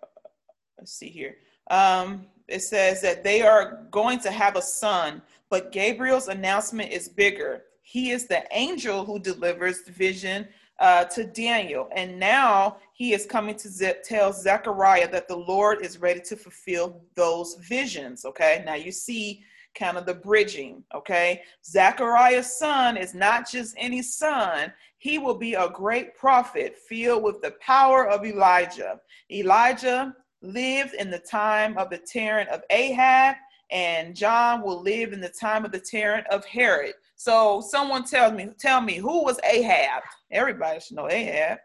[0.77, 1.37] let's see here.
[1.71, 7.07] Um, it says that they are going to have a son, but Gabriel's announcement is
[7.07, 7.63] bigger.
[7.81, 10.47] He is the angel who delivers the vision
[10.79, 11.87] uh, to Daniel.
[11.95, 17.01] And now he is coming to tell Zechariah that the Lord is ready to fulfill
[17.15, 18.25] those visions.
[18.25, 19.43] Okay, now you see
[19.75, 21.41] kind of the bridging, okay?
[21.65, 27.41] Zechariah's son is not just any son, he will be a great prophet filled with
[27.41, 28.99] the power of Elijah.
[29.31, 33.35] Elijah lived in the time of the tyrant of Ahab,
[33.71, 36.93] and John will live in the time of the tyrant of Herod.
[37.15, 40.03] So someone tells me, tell me who was Ahab?
[40.31, 41.59] Everybody should know Ahab.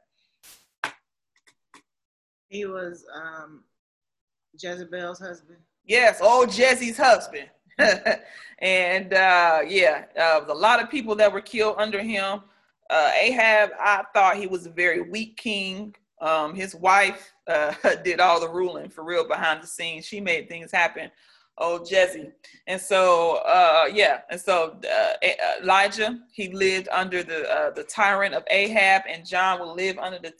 [2.48, 3.64] He was um,
[4.58, 5.58] Jezebel's husband.
[5.84, 7.48] Yes, old Jesse's husband.
[8.58, 12.40] and uh, yeah, uh, a lot of people that were killed under him.
[12.88, 15.94] Uh, Ahab, I thought he was a very weak king.
[16.20, 17.74] Um, his wife uh,
[18.04, 20.06] did all the ruling for real behind the scenes.
[20.06, 21.10] She made things happen.
[21.58, 22.30] Oh, Jesse.
[22.66, 24.20] And so, uh, yeah.
[24.30, 25.28] And so uh,
[25.62, 30.32] Elijah, he lived under the the tyrant of Ahab, and John will live under the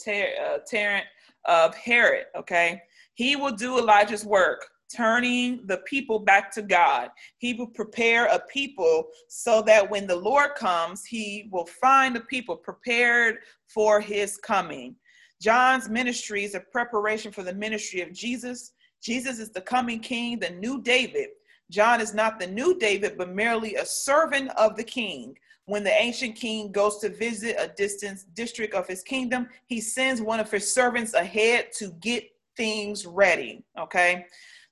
[0.70, 1.06] tyrant
[1.46, 2.26] of Herod.
[2.36, 2.82] Okay,
[3.14, 7.10] he will do Elijah's work turning the people back to God.
[7.38, 12.20] He will prepare a people so that when the Lord comes, he will find the
[12.20, 14.96] people prepared for his coming.
[15.40, 18.72] John's ministry is a preparation for the ministry of Jesus.
[19.02, 21.28] Jesus is the coming king, the new David.
[21.70, 25.36] John is not the new David, but merely a servant of the king.
[25.66, 30.22] When the ancient king goes to visit a distant district of his kingdom, he sends
[30.22, 32.24] one of his servants ahead to get
[32.56, 33.64] things ready.
[33.78, 34.26] Okay.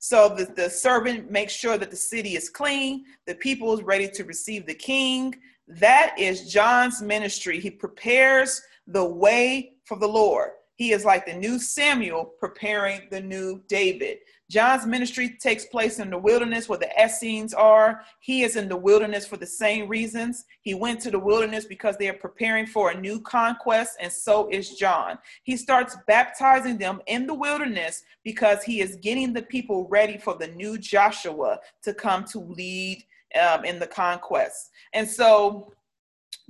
[0.04, 4.06] So the, the servant makes sure that the city is clean, the people is ready
[4.06, 5.34] to receive the king.
[5.66, 7.58] That is John's ministry.
[7.58, 10.50] He prepares the way for the Lord.
[10.76, 14.18] He is like the new Samuel preparing the new David.
[14.50, 18.02] John's ministry takes place in the wilderness where the Essenes are.
[18.20, 20.44] He is in the wilderness for the same reasons.
[20.60, 24.48] He went to the wilderness because they are preparing for a new conquest, and so
[24.50, 25.18] is John.
[25.44, 30.36] He starts baptizing them in the wilderness because he is getting the people ready for
[30.36, 33.02] the new Joshua to come to lead
[33.40, 34.70] um, in the conquest.
[34.92, 35.72] And so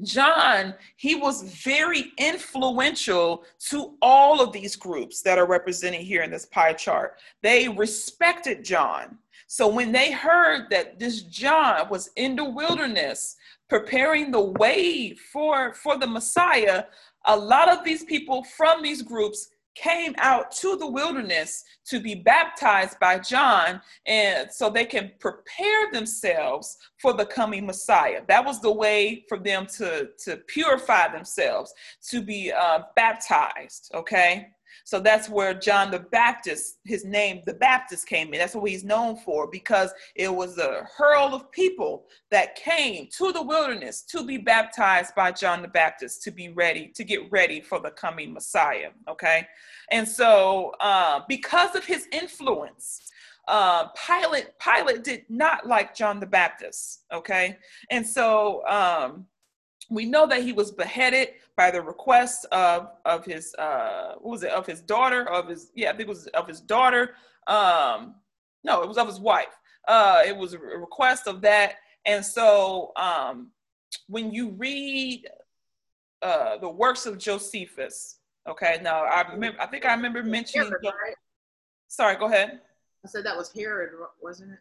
[0.03, 6.31] John, he was very influential to all of these groups that are represented here in
[6.31, 7.19] this pie chart.
[7.43, 9.19] They respected John.
[9.47, 13.37] So when they heard that this John was in the wilderness
[13.69, 16.85] preparing the way for, for the Messiah,
[17.27, 22.15] a lot of these people from these groups came out to the wilderness to be
[22.15, 28.23] baptized by John and so they can prepare themselves for the coming Messiah.
[28.29, 31.73] That was the way for them to, to purify themselves,
[32.11, 34.49] to be uh, baptized, okay?
[34.85, 38.39] So that's where John the Baptist, his name, the Baptist, came in.
[38.39, 43.33] That's what he's known for because it was a hurl of people that came to
[43.33, 47.61] the wilderness to be baptized by John the Baptist to be ready, to get ready
[47.61, 48.91] for the coming Messiah.
[49.09, 49.47] Okay.
[49.91, 53.11] And so, uh, because of his influence,
[53.49, 57.05] uh, Pilate Pilate did not like John the Baptist.
[57.13, 57.59] Okay,
[57.91, 59.27] and so um,
[59.91, 64.43] we know that he was beheaded by the request of of his uh what was
[64.43, 67.15] it of his daughter of his yeah I think it was of his daughter
[67.47, 68.15] um
[68.63, 69.55] no it was of his wife.
[69.87, 71.77] Uh it was a request of that.
[72.07, 73.51] And so um
[74.09, 75.29] when you read
[76.23, 78.19] uh the works of Josephus
[78.49, 81.15] okay now I remember I think I remember mentioning Herod, right?
[81.89, 82.61] sorry go ahead.
[83.05, 83.91] I said that was Herod
[84.23, 84.59] wasn't it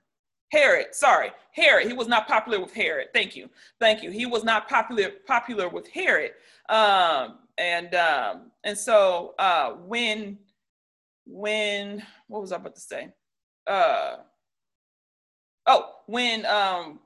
[0.53, 1.87] Herod, sorry, Herod.
[1.87, 3.07] He was not popular with Herod.
[3.11, 3.49] Thank you,
[3.79, 4.11] thank you.
[4.11, 6.33] He was not popular popular with Herod,
[6.69, 10.37] um, and um, and so uh, when
[11.25, 13.09] when what was I about to say?
[13.65, 14.17] Uh,
[15.65, 16.99] oh, when um,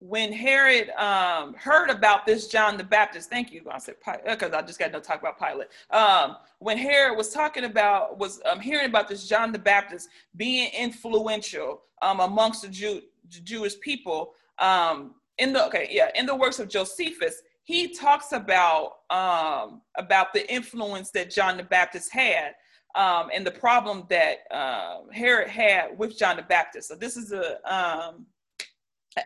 [0.00, 3.96] when Herod um, heard about this John the Baptist, thank you, I said
[4.26, 5.68] because I just got to talk about Pilate.
[5.90, 10.70] Um, when Herod was talking about, was um, hearing about this John the Baptist being
[10.72, 16.58] influential um, amongst the Jew, Jewish people, um, in the okay, yeah, in the works
[16.58, 22.54] of Josephus, he talks about um, about the influence that John the Baptist had.
[22.96, 26.88] and the problem that uh, Herod had with John the Baptist.
[26.88, 27.58] So this is a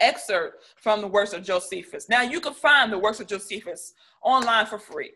[0.01, 2.09] excerpt from the works of Josephus.
[2.09, 5.13] Now you can find the works of Josephus online for free.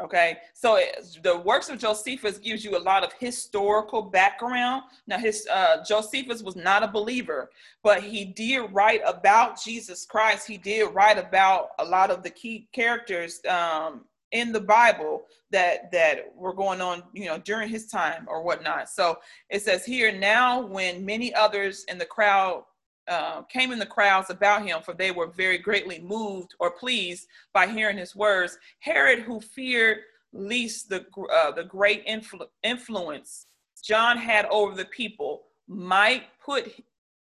[0.00, 0.80] Okay, so
[1.22, 4.84] the works of Josephus gives you a lot of historical background.
[5.06, 7.50] Now, his uh, Josephus was not a believer,
[7.82, 10.48] but he did write about Jesus Christ.
[10.48, 15.92] He did write about a lot of the key characters um, in the Bible that
[15.92, 18.88] that were going on, you know, during his time or whatnot.
[18.88, 19.18] So
[19.50, 22.64] it says here now, when many others in the crowd
[23.08, 27.26] uh, came in the crowds about him, for they were very greatly moved or pleased
[27.52, 28.58] by hearing his words.
[28.78, 29.98] Herod, who feared
[30.32, 33.46] least the, uh, the great influ- influence
[33.82, 36.72] John had over the people, might put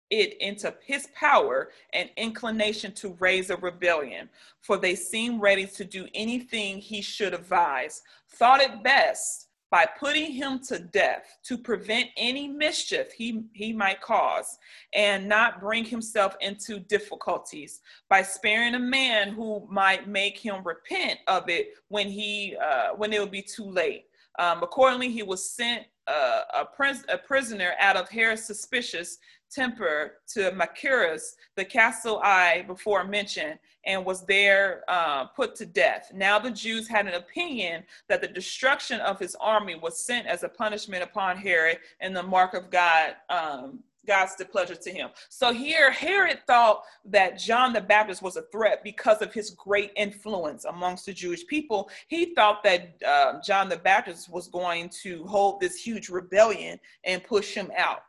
[0.10, 4.30] it into his power and inclination to raise a rebellion,
[4.62, 9.43] for they seemed ready to do anything he should advise, thought it best
[9.74, 14.60] by putting him to death to prevent any mischief he, he might cause
[14.94, 21.18] and not bring himself into difficulties by sparing a man who might make him repent
[21.26, 24.06] of it when he uh, when it would be too late.
[24.38, 29.18] Um, accordingly he was sent uh, a, pris- a prisoner out of Herod's suspicious
[29.52, 36.12] temper to Machaerus, the castle I before mentioned, and was there uh, put to death.
[36.14, 40.44] Now the Jews had an opinion that the destruction of his army was sent as
[40.44, 43.16] a punishment upon Herod and the mark of God.
[43.30, 45.12] Um, God's displeasure to him.
[45.30, 49.92] So here, Herod thought that John the Baptist was a threat because of his great
[49.96, 51.90] influence amongst the Jewish people.
[52.10, 57.24] He thought that uh, John the Baptist was going to hold this huge rebellion and
[57.24, 58.04] push him out.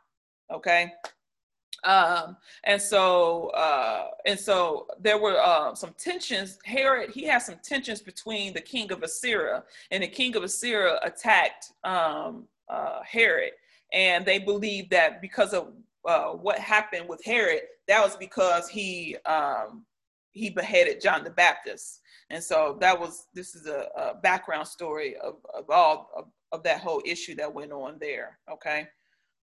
[0.51, 0.91] Okay.
[1.85, 6.57] Um, and so uh, and so there were uh, some tensions.
[6.65, 10.99] Herod he had some tensions between the king of Assyria and the king of Assyria
[11.03, 13.51] attacked um, uh, Herod,
[13.93, 15.73] and they believed that because of
[16.07, 19.85] uh, what happened with Herod, that was because he um,
[20.31, 22.01] he beheaded John the Baptist.
[22.29, 26.63] And so that was this is a, a background story of, of all of, of
[26.63, 28.39] that whole issue that went on there.
[28.51, 28.87] Okay.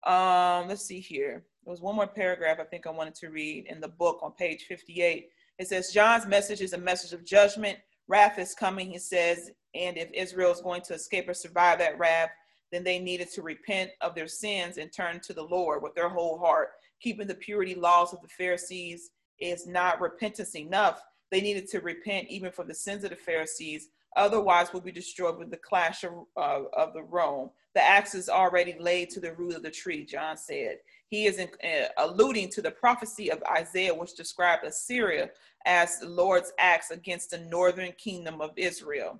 [0.03, 1.43] Um, let's see here.
[1.63, 4.31] There was one more paragraph I think I wanted to read in the book on
[4.31, 5.29] page 58.
[5.59, 9.97] It says, John's message is a message of judgment, Wrath is coming, he says, and
[9.97, 12.31] if Israel is going to escape or survive that wrath,
[12.71, 16.09] then they needed to repent of their sins and turn to the Lord with their
[16.09, 16.69] whole heart.
[17.01, 21.01] Keeping the purity laws of the Pharisees is not repentance enough.
[21.31, 23.89] They needed to repent even for the sins of the Pharisees.
[24.17, 27.49] Otherwise, we'll be destroyed with the clash of, uh, of the Rome.
[27.75, 30.77] The axe is already laid to the root of the tree, John said.
[31.11, 35.29] He is in, uh, alluding to the prophecy of Isaiah, which described Assyria
[35.65, 39.19] as the Lord's axe against the northern kingdom of Israel.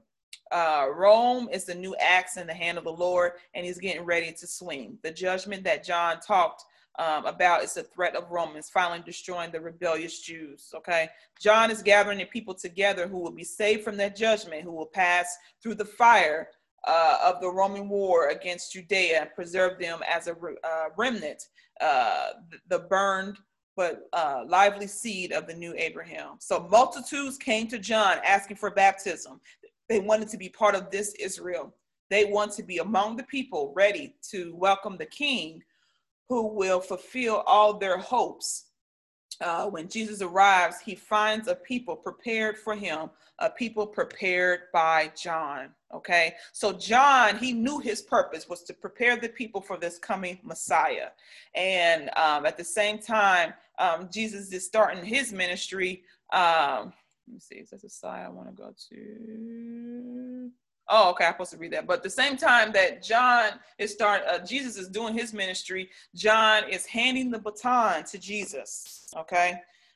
[0.52, 4.06] Uh, Rome is the new axe in the hand of the Lord, and he's getting
[4.06, 4.98] ready to swing.
[5.04, 6.64] The judgment that John talked
[6.98, 10.72] um, about is the threat of Romans finally destroying the rebellious Jews.
[10.74, 11.10] Okay,
[11.42, 14.86] John is gathering the people together who will be saved from that judgment, who will
[14.86, 16.48] pass through the fire
[16.86, 21.48] uh, of the Roman war against Judea and preserve them as a uh, remnant,
[21.82, 22.29] uh,
[22.69, 23.38] the burned
[23.77, 26.36] but uh, lively seed of the new Abraham.
[26.39, 29.39] So multitudes came to John asking for baptism.
[29.89, 31.73] They wanted to be part of this Israel.
[32.09, 35.61] They want to be among the people ready to welcome the king
[36.27, 38.70] who will fulfill all their hopes.
[39.42, 45.12] Uh, when Jesus arrives, he finds a people prepared for him, a people prepared by
[45.22, 45.70] John.
[45.94, 50.39] Okay, so John, he knew his purpose was to prepare the people for this coming
[50.44, 51.10] Messiah.
[51.56, 56.04] And um, at the same time, um, Jesus is starting his ministry.
[56.32, 56.94] Um,
[57.28, 60.20] let me see, is that the side I want to go to?
[60.94, 61.88] Oh, okay, I'm supposed to read that.
[61.88, 66.70] But the same time that John is start, uh, Jesus is doing his ministry, John
[66.70, 69.08] is handing the baton to Jesus.
[69.18, 69.52] Okay,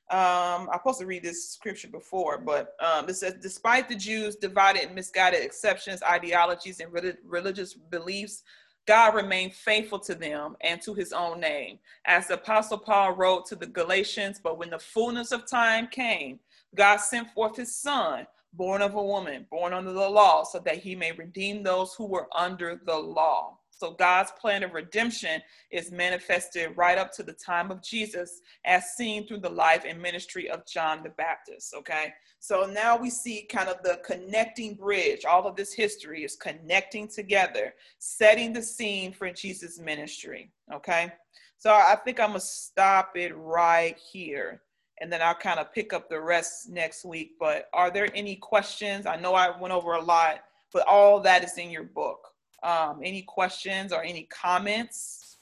[0.10, 4.38] um, I'm supposed to read this scripture before, but um, it says, despite the Jews'
[4.38, 8.43] divided and misguided exceptions, ideologies, and re- religious beliefs,
[8.88, 11.80] God remained faithful to them and to his own name.
[12.06, 16.39] As the Apostle Paul wrote to the Galatians, but when the fullness of time came,
[16.74, 20.78] God sent forth his son born of a woman, born under the law, so that
[20.78, 23.58] he may redeem those who were under the law.
[23.78, 28.95] So God's plan of redemption is manifested right up to the time of Jesus, as
[28.95, 31.74] seen through the life and ministry of John the Baptist.
[31.76, 32.14] Okay.
[32.39, 35.26] So now we see kind of the connecting bridge.
[35.26, 40.51] All of this history is connecting together, setting the scene for Jesus' ministry.
[40.74, 41.12] Okay.
[41.58, 44.62] So I think I'm to stop it right here
[45.02, 47.34] and then I'll kind of pick up the rest next week.
[47.39, 49.06] But are there any questions?
[49.06, 50.43] I know I went over a lot,
[50.74, 52.20] but all that is in your book.
[52.64, 55.38] Um, any questions or any comments?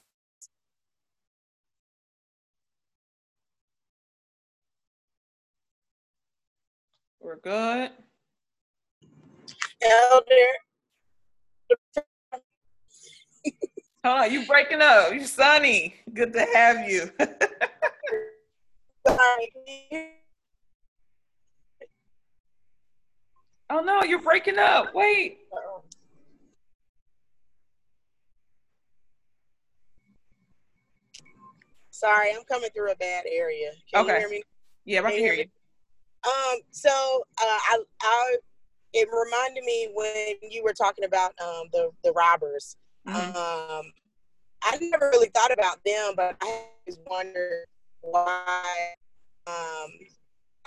[7.22, 7.92] We're good.
[9.82, 10.26] Elder.
[14.06, 15.14] Hold on, you breaking up.
[15.14, 15.96] You're sunny.
[16.14, 17.10] Good to have you.
[23.70, 24.94] Oh no, you're breaking up.
[24.94, 25.40] Wait.
[31.90, 33.72] Sorry, I'm coming through a bad area.
[33.92, 34.14] Can okay.
[34.14, 34.44] you hear me?
[34.86, 35.46] Yeah, I can, can hear you.
[36.26, 36.90] Um, so
[37.42, 38.38] uh, I, I,
[38.94, 42.78] it reminded me when you were talking about um the the robbers.
[43.08, 43.38] Mm-hmm.
[43.38, 43.92] Um,
[44.64, 47.66] I never really thought about them, but I always wondered
[48.04, 48.94] why
[49.48, 49.90] um,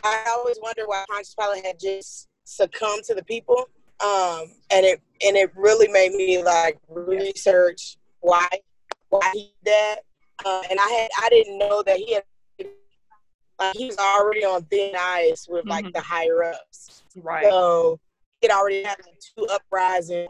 [0.03, 3.68] I always wonder why Pontius Pilate had just succumbed to the people.
[4.05, 8.47] Um, and it and it really made me like research why
[9.09, 9.97] why he did that.
[10.45, 12.24] Uh, and I had I didn't know that he had
[13.59, 15.93] like he was already on thin ice with like mm-hmm.
[15.93, 17.05] the higher ups.
[17.16, 17.45] Right.
[17.45, 17.99] So
[18.41, 20.28] he had already had like, two uprisings.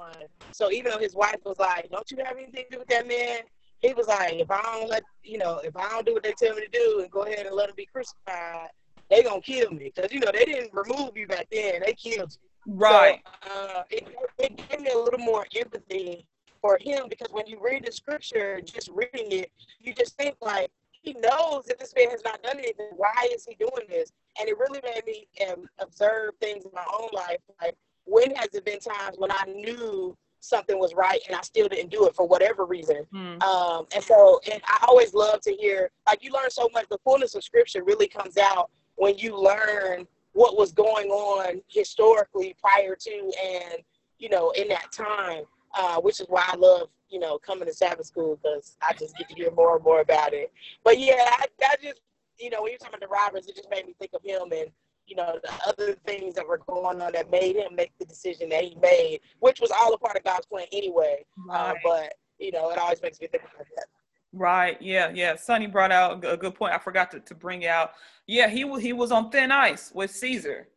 [0.53, 3.09] So even though his wife was like, "Don't you have anything to do with that
[3.09, 3.41] man?"
[3.87, 6.32] He was like, if I don't let you know, if I don't do what they
[6.32, 8.68] tell me to do and go ahead and let him be crucified,
[9.11, 12.37] they gonna kill me because you know they didn't remove you back then; they killed
[12.43, 12.74] you.
[12.74, 13.22] Right.
[13.45, 14.09] So, uh, it,
[14.39, 16.26] it gave me a little more empathy
[16.61, 20.70] for him because when you read the scripture, just reading it, you just think like
[21.03, 22.89] he knows that this man has not done anything.
[22.97, 24.11] Why is he doing this?
[24.40, 27.39] And it really made me um, observe things in my own life.
[27.62, 31.69] Like when has it been times when I knew something was right and I still
[31.69, 33.05] didn't do it for whatever reason.
[33.13, 33.43] Mm.
[33.43, 36.87] Um, and so, and I always love to hear, like, you learn so much.
[36.89, 42.55] The fullness of scripture really comes out when you learn what was going on historically
[42.61, 43.83] prior to and,
[44.19, 45.45] you know, in that time,
[45.79, 49.17] uh, which is why I love, you know, coming to Sabbath school because I just
[49.17, 50.53] get to hear more and more about it.
[50.85, 52.01] But yeah, I, I just,
[52.39, 54.53] you know, when you're talking about the robbers, it just made me think of him
[54.53, 54.71] and
[55.07, 58.49] you know, the other things that were going on that made him make the decision
[58.51, 61.24] that he made, which was all a part of God's plan anyway.
[61.49, 61.70] Uh, right.
[61.70, 63.87] Uh, but you know, it always makes me think about that.
[64.33, 64.81] Right.
[64.83, 65.11] Yeah.
[65.15, 65.37] Yeah.
[65.37, 66.74] Sonny brought out a good point.
[66.74, 67.93] I forgot to, to bring out.
[68.27, 70.69] Yeah, he was he was on thin ice with Caesar,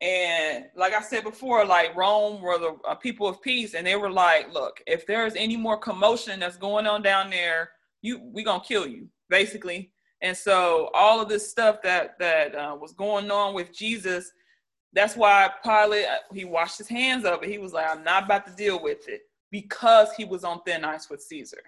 [0.00, 3.96] And like I said before, like Rome were the uh, people of peace, and they
[3.96, 7.70] were like, "Look, if there's any more commotion that's going on down there,
[8.02, 9.92] you we gonna kill you, basically."
[10.22, 14.32] And so all of this stuff that that uh, was going on with Jesus,
[14.92, 17.48] that's why Pilate uh, he washed his hands of it.
[17.48, 20.84] He was like, "I'm not about to deal with it," because he was on thin
[20.84, 21.62] ice with Caesar.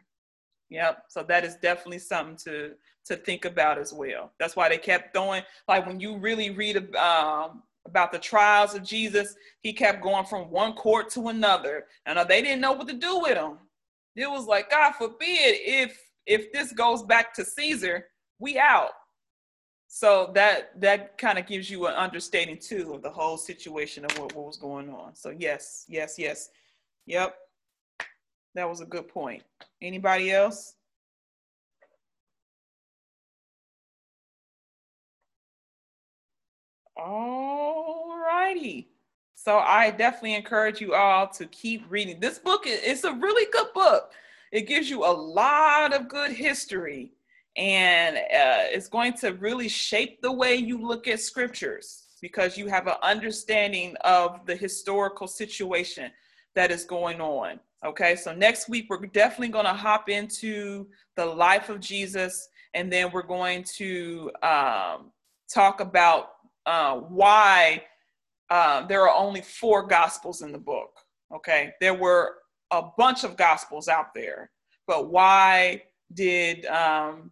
[0.70, 1.04] Yep.
[1.08, 2.72] So that is definitely something to
[3.06, 4.32] to think about as well.
[4.38, 8.82] That's why they kept throwing like when you really read um, about the trials of
[8.82, 12.88] Jesus, he kept going from one court to another, and uh, they didn't know what
[12.88, 13.58] to do with him.
[14.14, 18.06] It was like, God forbid, if if this goes back to Caesar,
[18.38, 18.90] we out.
[19.88, 24.18] So that that kind of gives you an understanding too of the whole situation of
[24.18, 25.14] what, what was going on.
[25.14, 26.50] So yes, yes, yes,
[27.06, 27.36] yep.
[28.54, 29.42] That was a good point.
[29.80, 30.74] Anybody else?
[36.96, 38.88] All righty.
[39.34, 42.20] So I definitely encourage you all to keep reading.
[42.20, 44.12] This book is a really good book.
[44.50, 47.12] It gives you a lot of good history
[47.58, 52.68] and uh, it's going to really shape the way you look at scriptures because you
[52.68, 56.10] have an understanding of the historical situation
[56.54, 57.58] that is going on.
[57.84, 60.86] Okay, so next week we're definitely going to hop into
[61.16, 65.10] the life of Jesus and then we're going to um,
[65.52, 66.30] talk about
[66.64, 67.82] uh, why
[68.50, 70.90] uh, there are only four gospels in the book.
[71.34, 72.36] Okay, there were
[72.70, 74.50] a bunch of gospels out there,
[74.86, 75.82] but why
[76.14, 77.30] did um,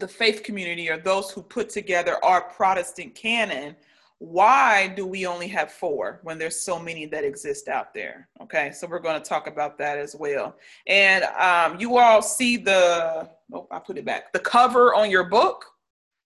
[0.00, 3.76] the faith community or those who put together our Protestant canon?
[4.18, 8.28] Why do we only have four when there's so many that exist out there?
[8.42, 10.56] Okay, so we're going to talk about that as well.
[10.86, 15.24] And um, you all see the oh, I put it back the cover on your
[15.24, 15.64] book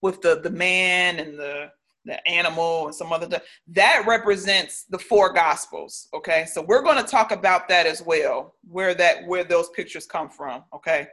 [0.03, 1.71] with the the man and the
[2.05, 3.43] the animal and some other stuff.
[3.69, 6.09] That represents the four gospels.
[6.15, 6.47] Okay.
[6.47, 10.29] So we're going to talk about that as well, where that where those pictures come
[10.29, 10.65] from.
[10.75, 11.07] Okay.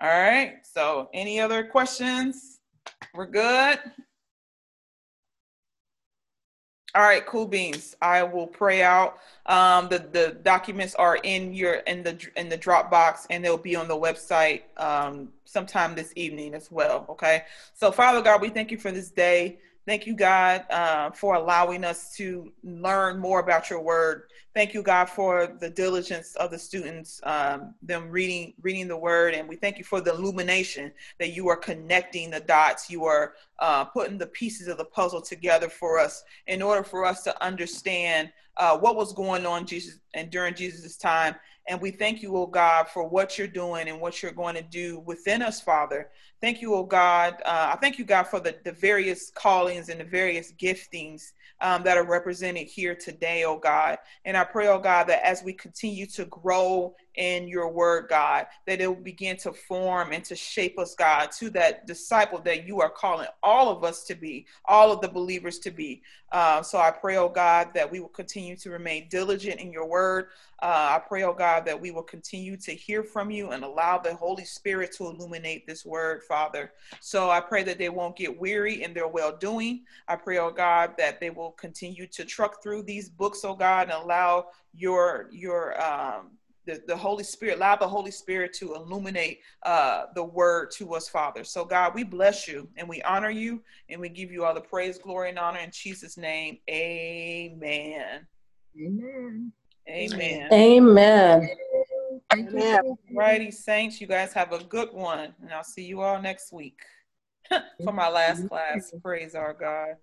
[0.00, 0.58] All right.
[0.62, 2.60] So any other questions?
[3.14, 3.78] We're good.
[6.94, 7.94] All right, cool beans.
[8.00, 9.18] I will pray out.
[9.46, 13.76] Um, the the documents are in your in the in the Dropbox, and they'll be
[13.76, 17.04] on the website um, sometime this evening as well.
[17.10, 17.44] Okay.
[17.74, 19.58] So, Father God, we thank you for this day.
[19.88, 24.24] Thank you, God, uh, for allowing us to learn more about your word.
[24.52, 29.32] Thank you, God, for the diligence of the students, um, them reading reading the word,
[29.32, 32.90] and we thank you for the illumination that you are connecting the dots.
[32.90, 37.04] You are uh, putting the pieces of the puzzle together for us in order for
[37.04, 41.34] us to understand uh, what was going on Jesus and during Jesus' time.
[41.68, 44.62] And we thank you, oh God, for what you're doing and what you're going to
[44.62, 46.10] do within us, Father.
[46.40, 47.34] Thank you, oh God.
[47.44, 51.82] Uh, I thank you, God, for the, the various callings and the various giftings um,
[51.82, 53.98] that are represented here today, oh God.
[54.24, 58.46] And I pray, oh God, that as we continue to grow in your word, God,
[58.66, 62.66] that it will begin to form and to shape us, God, to that disciple that
[62.66, 66.00] you are calling all of us to be, all of the believers to be.
[66.30, 69.86] Uh, so I pray, oh God, that we will continue to remain diligent in your
[69.86, 70.26] word.
[70.62, 73.98] Uh, I pray, oh God, that we will continue to hear from you and allow
[73.98, 76.72] the Holy Spirit to illuminate this word, Father.
[77.00, 79.82] So I pray that they won't get weary in their well doing.
[80.06, 83.90] I pray, oh God, that they will continue to truck through these books, oh God,
[83.90, 86.30] and allow your your um,
[86.68, 91.08] the, the Holy Spirit, allow the Holy Spirit to illuminate uh, the word to us,
[91.08, 91.42] Father.
[91.42, 94.60] So, God, we bless you and we honor you and we give you all the
[94.60, 96.58] praise, glory, and honor in Jesus' name.
[96.68, 98.26] Amen.
[98.78, 100.52] Amen.
[100.52, 100.52] Amen.
[100.52, 101.50] Amen.
[102.34, 102.96] Amen.
[103.14, 106.78] Righty, saints, you guys have a good one, and I'll see you all next week
[107.82, 108.92] for my last class.
[109.02, 109.96] Praise our God.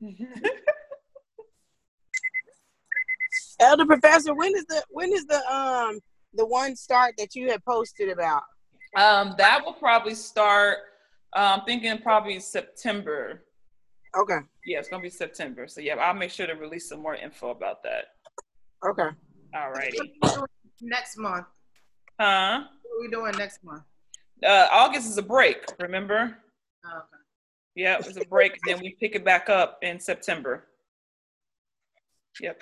[3.64, 5.98] Elder Professor, when is the when is the um
[6.34, 8.42] the one start that you had posted about?
[8.96, 10.78] Um, that will probably start.
[11.32, 13.42] I'm um, thinking probably September.
[14.16, 14.38] Okay.
[14.66, 15.66] Yeah, it's gonna be September.
[15.66, 18.04] So yeah, I'll make sure to release some more info about that.
[18.86, 19.08] Okay.
[19.56, 19.98] All righty.
[20.80, 21.46] Next month.
[22.20, 22.64] Huh?
[22.82, 23.82] What are we doing next month?
[24.44, 25.64] Uh, August is a break.
[25.80, 26.36] Remember?
[26.84, 27.22] Oh, okay.
[27.74, 30.66] Yeah, it's a break, and then we pick it back up in September.
[32.40, 32.60] Yep.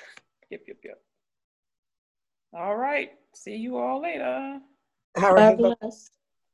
[0.52, 1.00] Yep, yep, yep.
[2.52, 3.12] All right.
[3.34, 4.58] See you all later.
[5.16, 5.56] All right.
[5.56, 6.10] God bless.